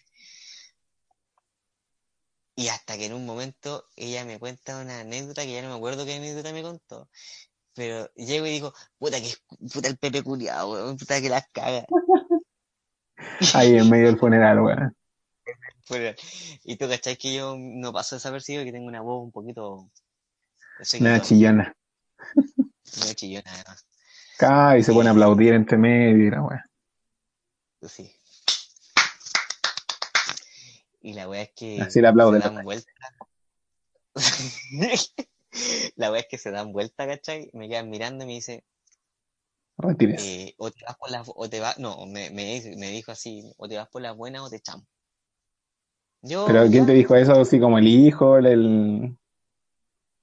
[2.57, 5.75] Y hasta que en un momento ella me cuenta una anécdota que ya no me
[5.75, 7.09] acuerdo qué anécdota me contó.
[7.75, 9.33] Pero llego y digo, puta que
[9.71, 11.85] puta el Pepe culiao, weón, puta que las caga.
[13.53, 14.95] Ahí en medio del funeral, weón.
[15.85, 16.15] Fuera.
[16.63, 19.89] Y tú cachai que yo no paso desapercibido y que tengo una voz un poquito
[20.99, 21.75] Una chillona.
[23.01, 23.85] medio chillona además.
[24.37, 26.61] Cae y se pone a aplaudir entre medio y la weón.
[27.79, 28.11] Pues sí.
[31.01, 32.41] Y la wea es que Así le aplauden.
[32.41, 32.91] se dan vuelta.
[35.95, 37.49] La wea es que se dan vuelta, ¿cachai?
[37.53, 38.63] Me quedan mirando y me dice,
[39.77, 43.67] eh, o te vas por las, o te vas, no, me, me, dijo así, o
[43.67, 44.85] te vas por las buenas o te echamos.
[46.21, 47.33] Yo, Pero ¿quién te dijo eso?
[47.33, 49.15] Así como el hijo, el...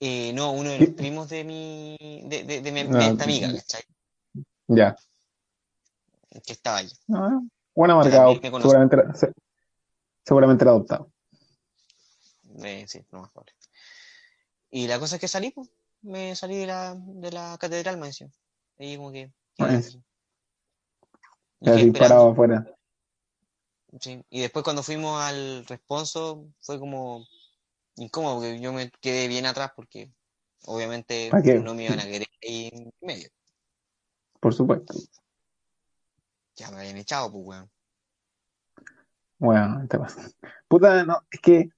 [0.00, 3.24] eh, no, uno de los primos de mi, de, de, de mi, Ah, de esta
[3.24, 3.82] amiga, ¿cachai?
[4.68, 4.96] Ya.
[6.44, 6.88] Que estaba ahí.
[7.12, 7.40] Ah,
[7.74, 8.34] Bueno marcado.
[8.40, 8.96] Seguramente
[10.24, 11.10] seguramente era adoptado.
[12.64, 13.54] Eh, sí, no más probable.
[14.72, 15.70] Y la cosa es que salí, pues,
[16.00, 18.28] me salí de la, de la catedral, me decía.
[18.78, 20.02] Y como que, así
[21.62, 21.98] esperando.
[21.98, 22.66] parado afuera.
[24.00, 24.24] Sí.
[24.30, 27.26] Y después cuando fuimos al responso fue como
[27.96, 30.10] incómodo, porque yo me quedé bien atrás porque
[30.64, 31.30] obviamente
[31.62, 33.28] no me iban a querer ahí en medio.
[34.40, 34.94] Por supuesto.
[36.56, 37.70] Ya me habían echado, pues weón.
[39.38, 40.30] Bueno, te pasa.
[40.68, 41.68] Puta, no, es que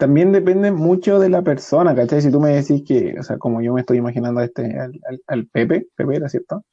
[0.00, 2.22] también depende mucho de la persona, ¿cachai?
[2.22, 4.98] Si tú me decís que, o sea, como yo me estoy imaginando a este, al,
[5.06, 6.64] al- al Pepe, Pepe era cierto,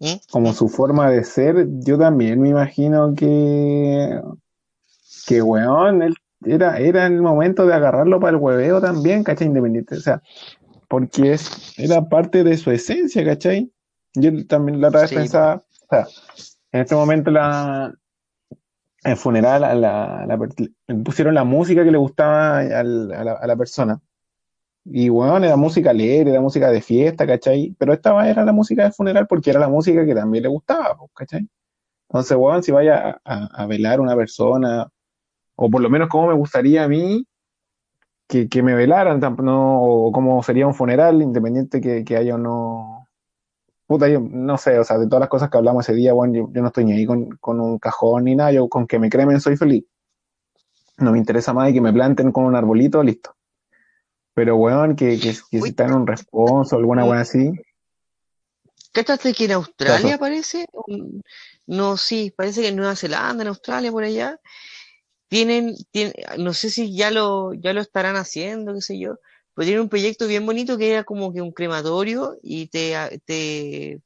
[0.00, 0.12] ¿Mm?
[0.30, 4.20] como su forma de ser, yo también me imagino que,
[5.26, 6.14] que weón, él
[6.44, 9.46] era, era el momento de agarrarlo para el hueveo también, ¿cachai?
[9.46, 10.20] Independiente, o sea,
[10.88, 13.72] porque es, era parte de su esencia, ¿cachai?
[14.14, 15.16] Yo también la otra vez Sí.
[15.16, 16.06] pensaba, o sea,
[16.72, 17.94] en este momento la,
[19.04, 20.38] el funeral a la,
[21.04, 24.00] pusieron la música que le gustaba a, la, a la persona.
[24.84, 27.74] Y bueno, era música alegre, era música de fiesta, ¿cachai?
[27.78, 30.96] Pero esta era la música del funeral porque era la música que también le gustaba,
[31.14, 31.48] ¿cachai?
[32.08, 34.88] Entonces, weón, si vaya a, velar una persona,
[35.56, 37.26] o por lo menos como me gustaría a mí
[38.28, 42.93] que, me velaran, no, o cómo sería un funeral, independiente que, que haya o no.
[43.86, 46.32] Puta, yo no sé, o sea, de todas las cosas que hablamos ese día, weón,
[46.32, 48.98] yo, yo no estoy ni ahí con, con un cajón ni nada, yo con que
[48.98, 49.84] me cremen soy feliz.
[50.96, 53.36] No me interesa más de que me planten con un arbolito, listo.
[54.32, 55.68] Pero, weón, que, que, que si Uy.
[55.68, 57.52] está en un responso o alguna weón así,
[58.94, 60.20] ¿Cachaste que en Australia Caso.
[60.20, 60.66] parece?
[61.66, 64.38] No, sí, parece que en Nueva Zelanda, en Australia, por allá,
[65.26, 69.18] tienen, tienen, no sé si ya lo, ya lo estarán haciendo, qué sé yo,
[69.54, 72.94] pero tienen un proyecto bien bonito que era como que un crematorio y te,
[73.24, 74.00] te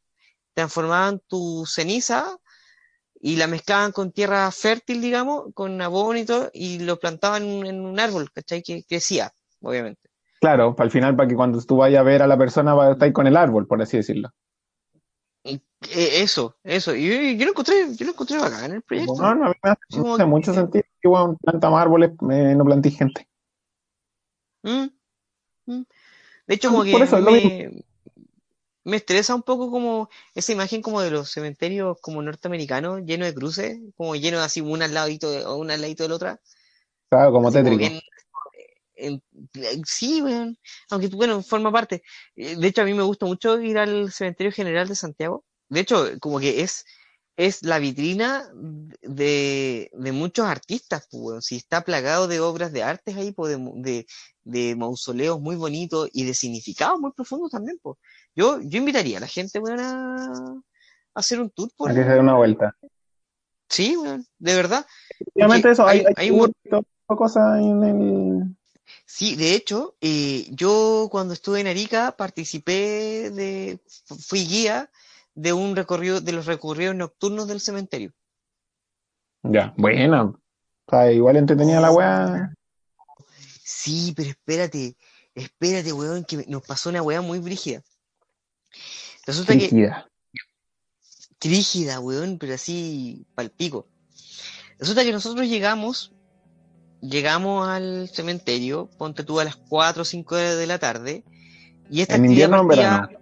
[0.54, 2.38] transformaban tu ceniza
[3.20, 7.84] y la mezclaban con tierra fértil, digamos, con abono y todo, y lo plantaban en,
[7.84, 8.62] un árbol, ¿cachai?
[8.62, 10.08] Que crecía, obviamente.
[10.40, 12.86] claro, para el final, para que cuando tú vayas a ver a la persona, va
[12.86, 14.30] a estar ahí con el árbol, por así decirlo.
[15.44, 15.60] Eh,
[16.22, 16.94] eso, eso.
[16.94, 19.14] Y yo, yo lo encontré, yo lo encontré bacán en el proyecto.
[19.14, 23.28] Bueno, a mí me hace, como mucho sentido que, más árboles, eh, no plantís gente.
[24.62, 24.97] Mm.
[26.46, 27.84] De hecho, Ah, como que por eso me,
[28.84, 33.34] me estresa un poco como esa imagen como de los cementerios como norteamericanos, llenos de
[33.34, 36.40] cruces, como llenos así una al ladito de, una al ladito de la otra.
[37.10, 37.84] Claro, como Así tétrico.
[38.96, 39.22] en-
[39.54, 40.58] en- sí, weón.
[40.90, 42.02] Aunque, bueno, forma parte.
[42.36, 45.80] Eh, De hecho, a mí me gusta mucho ir al Cementerio General de Santiago, de
[45.80, 46.84] hecho, como que es,
[47.38, 48.50] es la vitrina
[49.00, 51.44] de, de muchos artistas, pues.
[51.46, 54.06] Si está plagado de obras de artes ahí, pues, de,
[54.42, 57.96] de, mausoleos muy bonitos y de significados muy profundos también, pues.
[58.34, 60.60] Yo, yo invitaría a la gente, weón, a,
[61.14, 62.76] hacer un tour por Hay que hacer una vuelta.
[63.68, 64.84] Sí, weón, de verdad.
[65.36, 66.52] Obviamente eso, hay, hay- hay, un-
[67.06, 68.56] cosas en el...
[69.06, 74.90] Sí, de hecho, eh, yo cuando estuve en Arica participé de, fu- fui guía
[75.38, 78.12] de un recorrido, de los recorridos nocturnos del cementerio.
[79.44, 80.40] Ya, bueno.
[80.86, 82.54] O sea, igual entretenida la weá.
[83.62, 84.96] Sí, pero espérate,
[85.34, 87.82] espérate, weón, que nos pasó una weá muy brígida.
[89.26, 90.08] Resulta que, Rígida.
[91.40, 93.86] rígida, weón, pero así palpico.
[94.80, 96.12] Resulta que nosotros llegamos,
[97.00, 101.22] llegamos al cementerio, ponte tú a las 4 o 5 de la tarde,
[101.90, 103.17] y esta ¿En actividad invierno o en verano?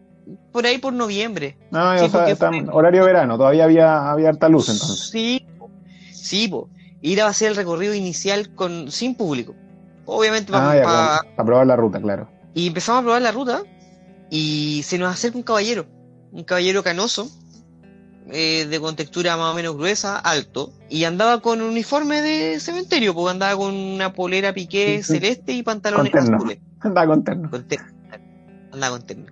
[0.52, 1.56] Por ahí por noviembre.
[1.70, 5.08] No, Sí, o sea, está fue- horario verano, todavía había, había harta luz entonces.
[5.10, 5.46] Sí,
[6.12, 6.68] sí, po.
[7.02, 9.54] Ir a hacer el recorrido inicial con, sin público.
[10.06, 12.28] Obviamente, pa- Ah, ya, pa- para probar la ruta, claro.
[12.54, 13.62] y empezamos a probar la ruta
[14.30, 15.86] y se nos acerca un caballero,
[16.32, 17.28] un caballero canoso,
[18.32, 23.14] eh, de contextura más o menos gruesa, alto, y andaba con un uniforme de cementerio,
[23.14, 25.20] porque andaba con una polera piqué Sí, sí.
[25.20, 26.58] celeste y pantalones azules.
[26.80, 27.50] Andaba con terno.
[27.50, 27.86] Con terno.
[28.72, 29.26] Andaba con terno.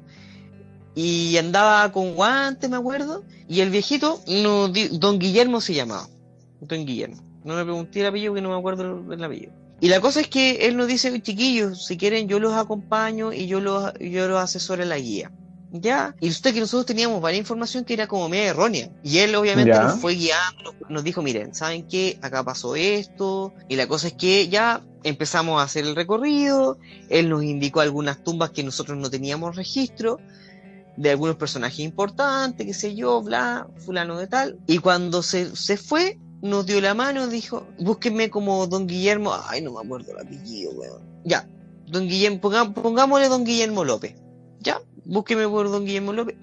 [0.95, 3.25] Y andaba con guantes, me acuerdo.
[3.49, 6.09] Y el viejito, no, don Guillermo se llamaba.
[6.61, 7.23] Don Guillermo.
[7.45, 9.53] No me pregunté el apellido porque no me acuerdo el, el apellido.
[9.81, 13.47] Y la cosa es que él nos dice, chiquillos, si quieren yo los acompaño y
[13.47, 15.31] yo los, yo los asesoro en la guía.
[15.73, 18.91] Ya, y usted que nosotros teníamos varias información que era como media errónea.
[19.03, 19.83] Y él obviamente Ya.
[19.83, 22.17] nos fue guiando, nos dijo, miren, ¿saben qué?
[22.23, 23.53] Acá pasó esto.
[23.69, 26.79] Y la cosa es que ya empezamos a hacer el recorrido.
[27.11, 30.19] Él nos indicó algunas tumbas que nosotros no teníamos registro
[30.97, 34.59] de algunos personajes importantes, qué sé yo, bla, fulano de tal.
[34.67, 39.63] Y cuando se, se fue, nos dio la mano, dijo, búsquenme como don Guillermo, ay,
[39.63, 41.03] no me acuerdo el apellido, weón.
[41.25, 41.49] Ya,
[41.87, 44.15] don Guillermo, ponga- pongámosle don Guillermo López.
[44.61, 46.37] Ya, búsqueme por don Guillermo López.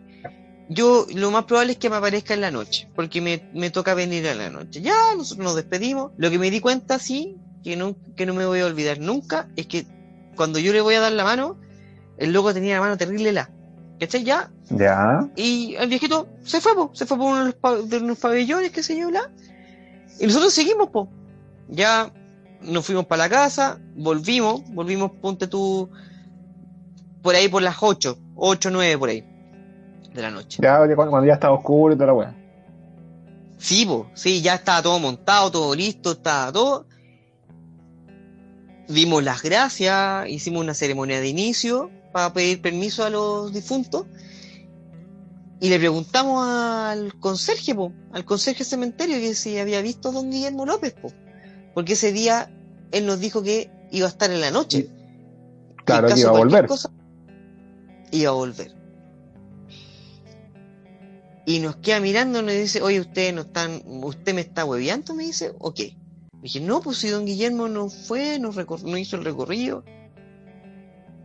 [0.70, 3.94] Yo, lo más probable es que me aparezca en la noche, porque me, me toca
[3.94, 4.82] venir en la noche.
[4.82, 6.12] Ya, nosotros nos despedimos.
[6.18, 9.50] Lo que me di cuenta, sí, que no, que no me voy a olvidar nunca,
[9.58, 9.86] es que
[10.36, 11.60] cuando yo le voy a dar la mano,
[12.18, 13.52] el loco tenía la mano terrible la.
[14.02, 14.24] ¿Cachai?
[14.24, 15.30] Ya, Ya.
[15.36, 18.18] y el viejito se fue, po, se fue por uno de los, pa- de unos
[18.18, 19.30] pabellones, qué sé yo, bla.
[20.20, 21.08] Y nosotros seguimos, po.
[21.68, 22.12] Ya
[22.64, 25.88] nos fuimos para la casa, volvimos, volvimos, ponte tú,
[27.22, 29.24] por ahí por las 8, 8, 9 por ahí,
[30.16, 30.58] de la noche.
[30.64, 32.36] Ya, cuando ya estaba oscuro y toda la weá.
[33.60, 36.88] Sí, po, sí, ya estaba todo montado, todo listo, estaba todo.
[38.88, 44.06] Dimos las gracias, hicimos una ceremonia de inicio para pedir permiso a los difuntos.
[45.60, 50.32] Y le preguntamos al conserje, po, al conserje cementerio, que si había visto a don
[50.32, 51.14] Guillermo López, po.
[51.74, 52.52] Porque ese día
[52.92, 54.90] él nos dijo que iba a estar en la noche.
[55.86, 56.66] Claro, en que iba a volver.
[56.68, 56.92] cosa,
[58.12, 58.74] iba a volver.
[61.46, 65.14] Y nos queda mirando y nos dice, oye, ustedes no están, usted me está hueveando,
[65.14, 65.98] me dice, ¿o qué?
[66.42, 69.84] dije, no, pues si don Guillermo no fue, no, no hizo el recorrido.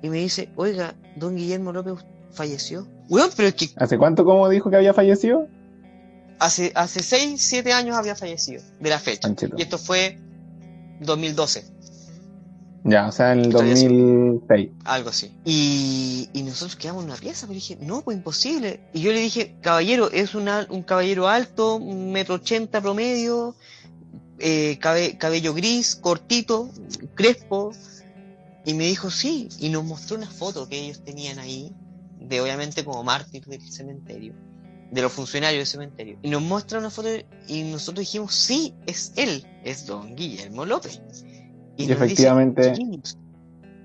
[0.07, 1.95] Y me dice, oiga, don Guillermo López
[2.33, 2.87] falleció.
[3.09, 5.49] Weón, pero es que ¿Hace cuánto, como dijo que había fallecido?
[6.39, 9.23] hace, hace 6, 7 años había fallecido de la fecha.
[9.23, 9.57] Panchito.
[9.59, 10.19] Y esto fue
[11.01, 11.65] 2012.
[12.85, 13.85] Ya, o sea, en el Estoy así.
[13.89, 14.71] 2006.
[14.85, 15.33] Algo así.
[15.45, 18.79] Y, y nosotros quedamos en una pieza, pero dije, no, pues imposible.
[18.93, 23.57] Y yo le dije, caballero, es una- un caballero alto, un metro ochenta promedio,
[24.39, 26.71] eh, cabe- cabello gris, cortito,
[27.15, 27.73] crespo.
[28.67, 29.49] Y me dijo, sí.
[29.61, 31.73] Y nos mostró una foto que ellos tenían ahí,
[32.21, 34.35] de obviamente como mártir del cementerio,
[34.91, 36.19] de los funcionarios del cementerio.
[36.23, 37.09] Y nos muestra una foto
[37.49, 41.01] y nosotros dijimos, sí, es él, es don Guillermo López.
[41.77, 43.19] Y nos dice, efectivamente- "Chiquillos,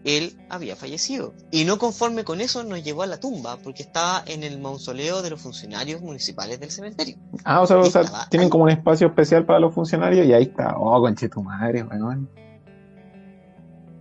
[0.04, 1.36] él había fallecido.
[1.52, 5.22] Y no conforme con eso nos llevó a la tumba, porque estaba en el mausoleo
[5.22, 7.18] de los funcionarios municipales del cementerio.
[7.44, 8.50] Ah, o sea, o sea, tienen ahí.
[8.50, 10.76] como un espacio especial para los funcionarios y ahí está.
[10.76, 12.28] Oh, conche tu madre, weón.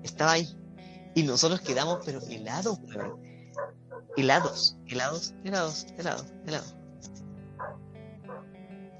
[0.02, 0.48] Estaba ahí.
[1.14, 3.12] Y nosotros quedamos, pero helados, weón.
[4.16, 6.76] Helados, helados, helados, helados, helados.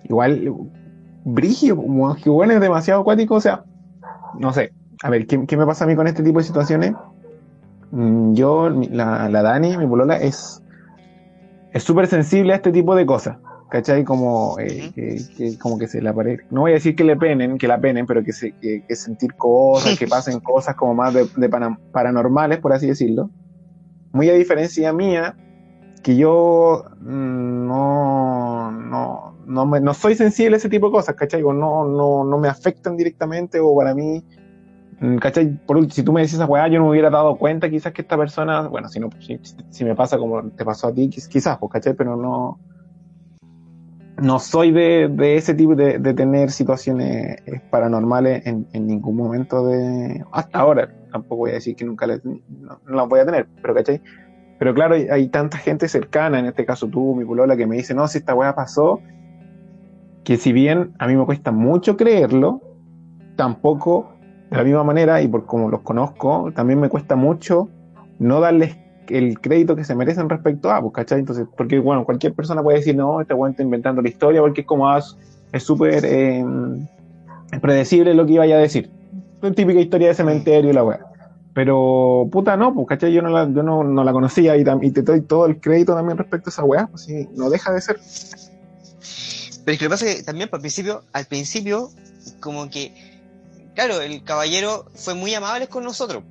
[0.05, 0.53] Igual,
[1.25, 1.77] Brigio,
[2.23, 3.65] que bueno, es demasiado acuático, o sea,
[4.39, 4.73] no sé.
[5.03, 6.95] A ver, ¿qué, qué me pasa a mí con este tipo de situaciones?
[7.91, 10.63] Mm, Yo, la, la Dani, mi polola, es
[11.73, 13.39] es súper sensible a este tipo de cosas,
[13.71, 14.05] ¿cachai?
[14.05, 16.45] Como, eh, que, que- como que se le aparezca.
[16.51, 18.97] No voy a decir que le penen, que la penen, pero que, se, que, que
[18.97, 23.31] sentir cosas, que pasen cosas como más de, de pana- paranormales, por así decirlo.
[24.13, 25.37] Muy a diferencia mía,
[26.03, 31.15] que yo mm, no, no, no, me, no soy sensible a ese tipo de cosas,
[31.17, 31.43] ¿cachai?
[31.43, 34.25] O no, no, no me afectan directamente o para mí,
[35.01, 35.59] mm, ¿cachai?
[35.67, 37.93] Por último, si tú me decís esa weá, yo no me hubiera dado cuenta quizás
[37.93, 39.39] que esta persona, bueno, si, no, si,
[39.71, 41.95] si me pasa como te pasó a ti, quizás, pues, ¿cachai?
[41.95, 42.61] Pero no,
[44.21, 49.17] no soy de, de ese tipo de, de, tener situaciones eh, paranormales en, en, ningún
[49.17, 53.49] momento de hasta ahora tampoco voy a decir que nunca las no, voy a tener
[53.63, 54.03] pero ¿cachai?
[54.59, 57.95] pero claro hay, tanta gente cercana en este caso tú mi pulola que me dice
[57.95, 59.01] no si esta weá pasó
[60.23, 62.61] que si bien a mí me cuesta mucho creerlo
[63.37, 64.15] tampoco
[64.51, 67.69] de la misma manera y por como los conozco también me cuesta mucho
[68.19, 68.77] no darles
[69.11, 71.21] el crédito que se merecen respecto a, pues, ¿cachai?
[71.21, 74.63] Entonces, porque, bueno, cualquier persona puede decir, no, este weón está inventando la historia, porque
[74.63, 75.03] es como, ah,
[75.53, 76.45] es súper eh,
[77.61, 78.91] predecible lo que iba a decir.
[79.55, 81.01] Típica historia de cementerio y la weá.
[81.55, 83.13] Pero, puta, no, pues, ¿cachai?
[83.13, 85.95] Yo no la, yo no, no la conocía y, y, te doy todo el crédito
[85.95, 87.99] también respecto a esa weá, pues sí, no deja de ser.
[89.65, 91.91] Pero es que lo que pasa es que también, al principio, al principio,
[92.41, 92.95] como que,
[93.75, 96.23] claro, el caballero fue muy amable con nosotros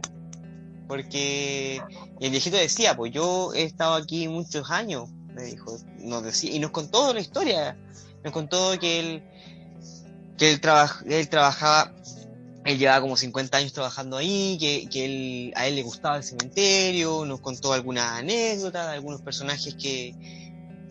[0.90, 1.84] porque
[2.20, 6.58] el viejito decía, pues yo he estado aquí muchos años, me dijo, nos decía, y
[6.58, 7.78] nos contó la historia,
[8.24, 9.24] nos contó que él,
[10.36, 11.94] que él, traba, él trabajaba,
[12.66, 16.24] él llevaba como 50 años trabajando ahí, que, que él, a él le gustaba el
[16.24, 20.16] cementerio, nos contó algunas anécdotas, algunos personajes que,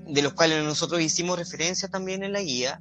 [0.06, 2.80] de los cuales nosotros hicimos referencia también en la guía,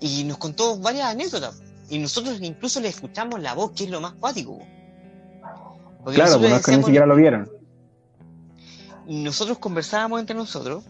[0.00, 4.00] y nos contó varias anécdotas, y nosotros incluso le escuchamos la voz, que es lo
[4.00, 4.58] más cuático.
[6.02, 7.50] Porque claro, pues no es que ni siquiera lo vieron.
[9.06, 10.84] Nosotros conversábamos entre nosotros,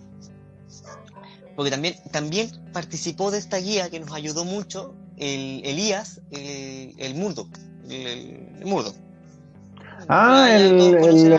[1.56, 7.14] porque también, también participó de esta guía que nos ayudó mucho el Elías, el, el
[7.14, 7.46] Murdo.
[7.88, 8.92] El, el.
[10.08, 11.32] Ah, el, el,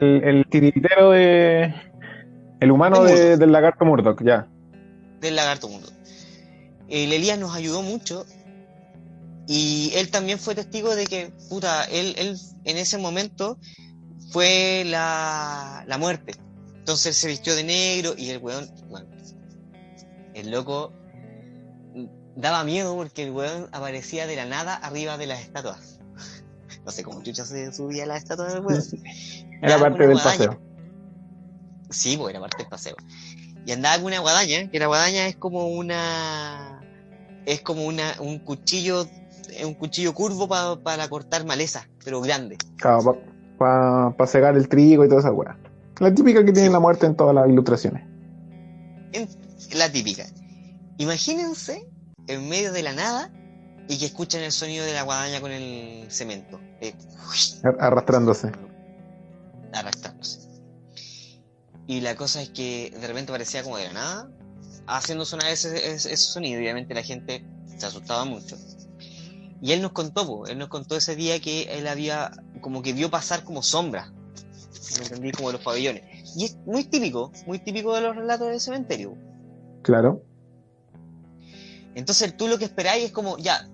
[0.00, 1.74] el, el, tiritero de.
[2.60, 4.46] El humano de, del lagarto Murdoch, ya.
[5.20, 5.92] Del lagarto Murdoch.
[6.88, 8.24] El Elías nos ayudó mucho
[9.46, 13.58] y él también fue testigo de que, puta, él, él en ese momento
[14.30, 16.34] fue la, la muerte.
[16.78, 19.08] Entonces él se vistió de negro y el weón, bueno,
[20.34, 20.92] el loco
[22.36, 25.98] daba miedo porque el weón aparecía de la nada arriba de las estatuas.
[26.84, 28.80] No sé cómo chucha se subía a la estatua del weón.
[29.62, 30.60] Era parte del paseo.
[31.90, 32.94] Sí, pues era parte del paseo.
[33.64, 36.80] Y andaba con una guadaña, que la guadaña es como una.
[37.46, 39.08] Es como una, un cuchillo
[39.64, 42.56] un cuchillo curvo para pa cortar maleza, pero grande.
[42.76, 45.58] Claro, para pa, pa cegar el trigo y toda esa weá.
[45.98, 46.72] La típica que tiene sí.
[46.72, 48.04] la muerte en todas las ilustraciones.
[49.12, 49.28] En,
[49.74, 50.26] la típica.
[50.98, 51.88] Imagínense
[52.26, 53.32] en medio de la nada
[53.88, 56.60] y que escuchan el sonido de la guadaña con el cemento.
[56.80, 56.94] Eh,
[57.78, 58.52] arrastrándose.
[59.72, 60.40] Arrastrándose.
[61.86, 64.30] Y la cosa es que de repente parecía como de la nada,
[64.86, 66.60] haciendo sonar ese, ese, ese sonido.
[66.60, 67.44] Obviamente la gente
[67.78, 68.56] se asustaba mucho.
[69.60, 72.30] Y él nos contó, po, él nos contó ese día que él había,
[72.60, 74.10] como que vio pasar como sombras,
[74.98, 75.32] ¿me entendí?
[75.32, 76.02] Como de los pabellones.
[76.36, 79.16] Y es muy típico, muy típico de los relatos del cementerio.
[79.82, 80.22] Claro.
[81.94, 83.66] Entonces tú lo que esperáis es como, ya,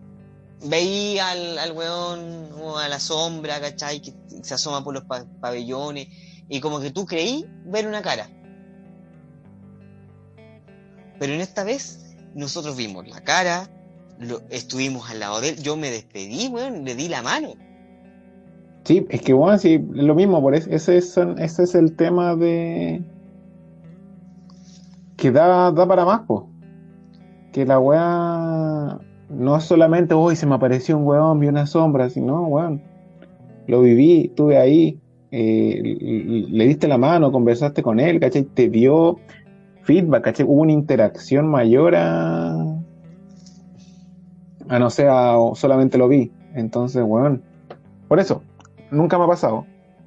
[0.64, 4.00] veí al, al weón o a la sombra, ¿cachai?
[4.00, 6.08] Que se asoma por los pa pabellones,
[6.48, 8.30] y como que tú creí ver una cara.
[11.18, 13.68] Pero en esta vez nosotros vimos la cara,
[14.22, 17.54] lo, estuvimos al lado de él, yo me despedí, weón, le di la mano.
[18.84, 22.34] Sí, es que bueno, sí, lo mismo, por eso, ese, es, ese es el tema
[22.34, 23.02] de
[25.16, 26.48] que da, da para más, po.
[27.52, 28.98] Que la weá
[29.28, 32.82] no es solamente, uy, se me apareció un weón, vi una sombra, sino, weón,
[33.68, 34.98] lo viví, estuve ahí,
[35.30, 38.42] eh, le diste la mano, conversaste con él, ¿cachai?
[38.42, 39.18] Te dio
[39.82, 40.46] feedback, ¿cachai?
[40.46, 42.71] Hubo una interacción mayor a,
[44.72, 46.32] a no sea solamente lo vi.
[46.54, 47.40] Entonces, bueno,
[48.08, 48.42] por eso,
[48.90, 49.66] nunca me ha pasado.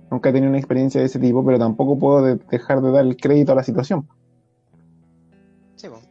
[0.10, 3.06] Nunca he tenido una experiencia de ese tipo, pero tampoco puedo de dejar de dar
[3.06, 4.10] el crédito a la situación.
[5.76, 6.08] Sí, bueno.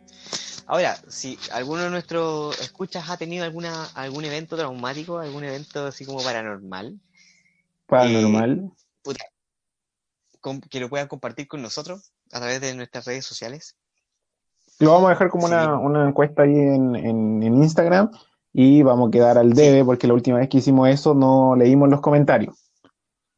[0.66, 6.06] Ahora, si alguno de nuestros escuchas ha tenido alguna algún evento traumático, algún evento así
[6.06, 7.00] como paranormal,
[7.86, 8.70] paranormal,
[9.04, 13.76] eh, que lo puedan compartir con nosotros a través de nuestras redes sociales.
[14.78, 15.54] Lo vamos a dejar como sí.
[15.54, 18.10] una, una, encuesta ahí en, en, en Instagram
[18.56, 21.90] y vamos a quedar al debe porque la última vez que hicimos eso no leímos
[21.90, 22.70] los comentarios.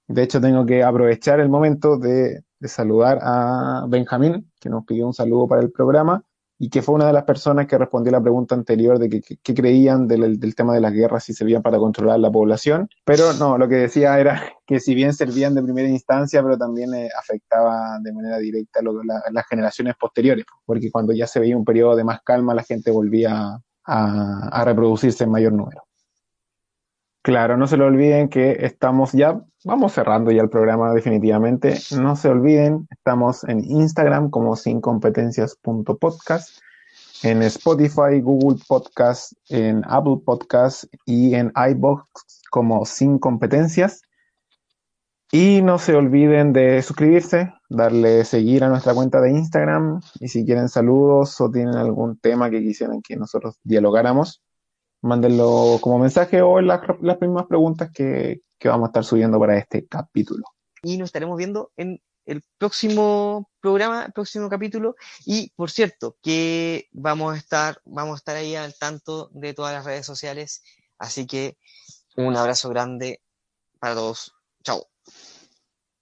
[0.07, 5.07] De hecho, tengo que aprovechar el momento de, de, saludar a Benjamín, que nos pidió
[5.07, 6.23] un saludo para el programa,
[6.59, 10.07] y que fue una de las personas que respondió la pregunta anterior de qué creían
[10.07, 12.89] del, del, tema de las guerras, si servían para controlar la población.
[13.05, 16.95] Pero no, lo que decía era que si bien servían de primera instancia, pero también
[16.95, 21.57] eh, afectaba de manera directa lo, la, las generaciones posteriores, porque cuando ya se veía
[21.57, 25.83] un periodo de más calma, la gente volvía a, reproducirse en mayor número.
[27.23, 31.77] Claro, no se lo olviden que estamos ya, vamos cerrando ya el programa definitivamente.
[31.99, 36.61] No se olviden, estamos en Instagram como sincompetencias.podcast,
[37.25, 42.05] en Spotify, Google Podcast, en Apple Podcast y en iBox
[42.51, 44.03] como Sin Competencias.
[45.33, 50.45] Y no se olviden de suscribirse, darle seguir a nuestra cuenta de Instagram y si
[50.45, 54.43] quieren saludos o tienen algún tema que quisieran que nosotros dialogáramos,
[55.03, 59.39] mándenlo como mensaje o en las, las mismas preguntas que, que vamos a estar subiendo
[59.41, 60.45] para este capítulo.
[60.83, 64.97] Y nos estaremos viendo en el próximo programa, el próximo capítulo.
[65.25, 69.73] Y por cierto, que vamos a estar, vamos a estar ahí al tanto de todas
[69.73, 70.63] las redes sociales.
[70.99, 71.57] Así que
[72.17, 73.21] un abrazo grande
[73.79, 74.33] para todos.
[74.63, 74.87] Chao.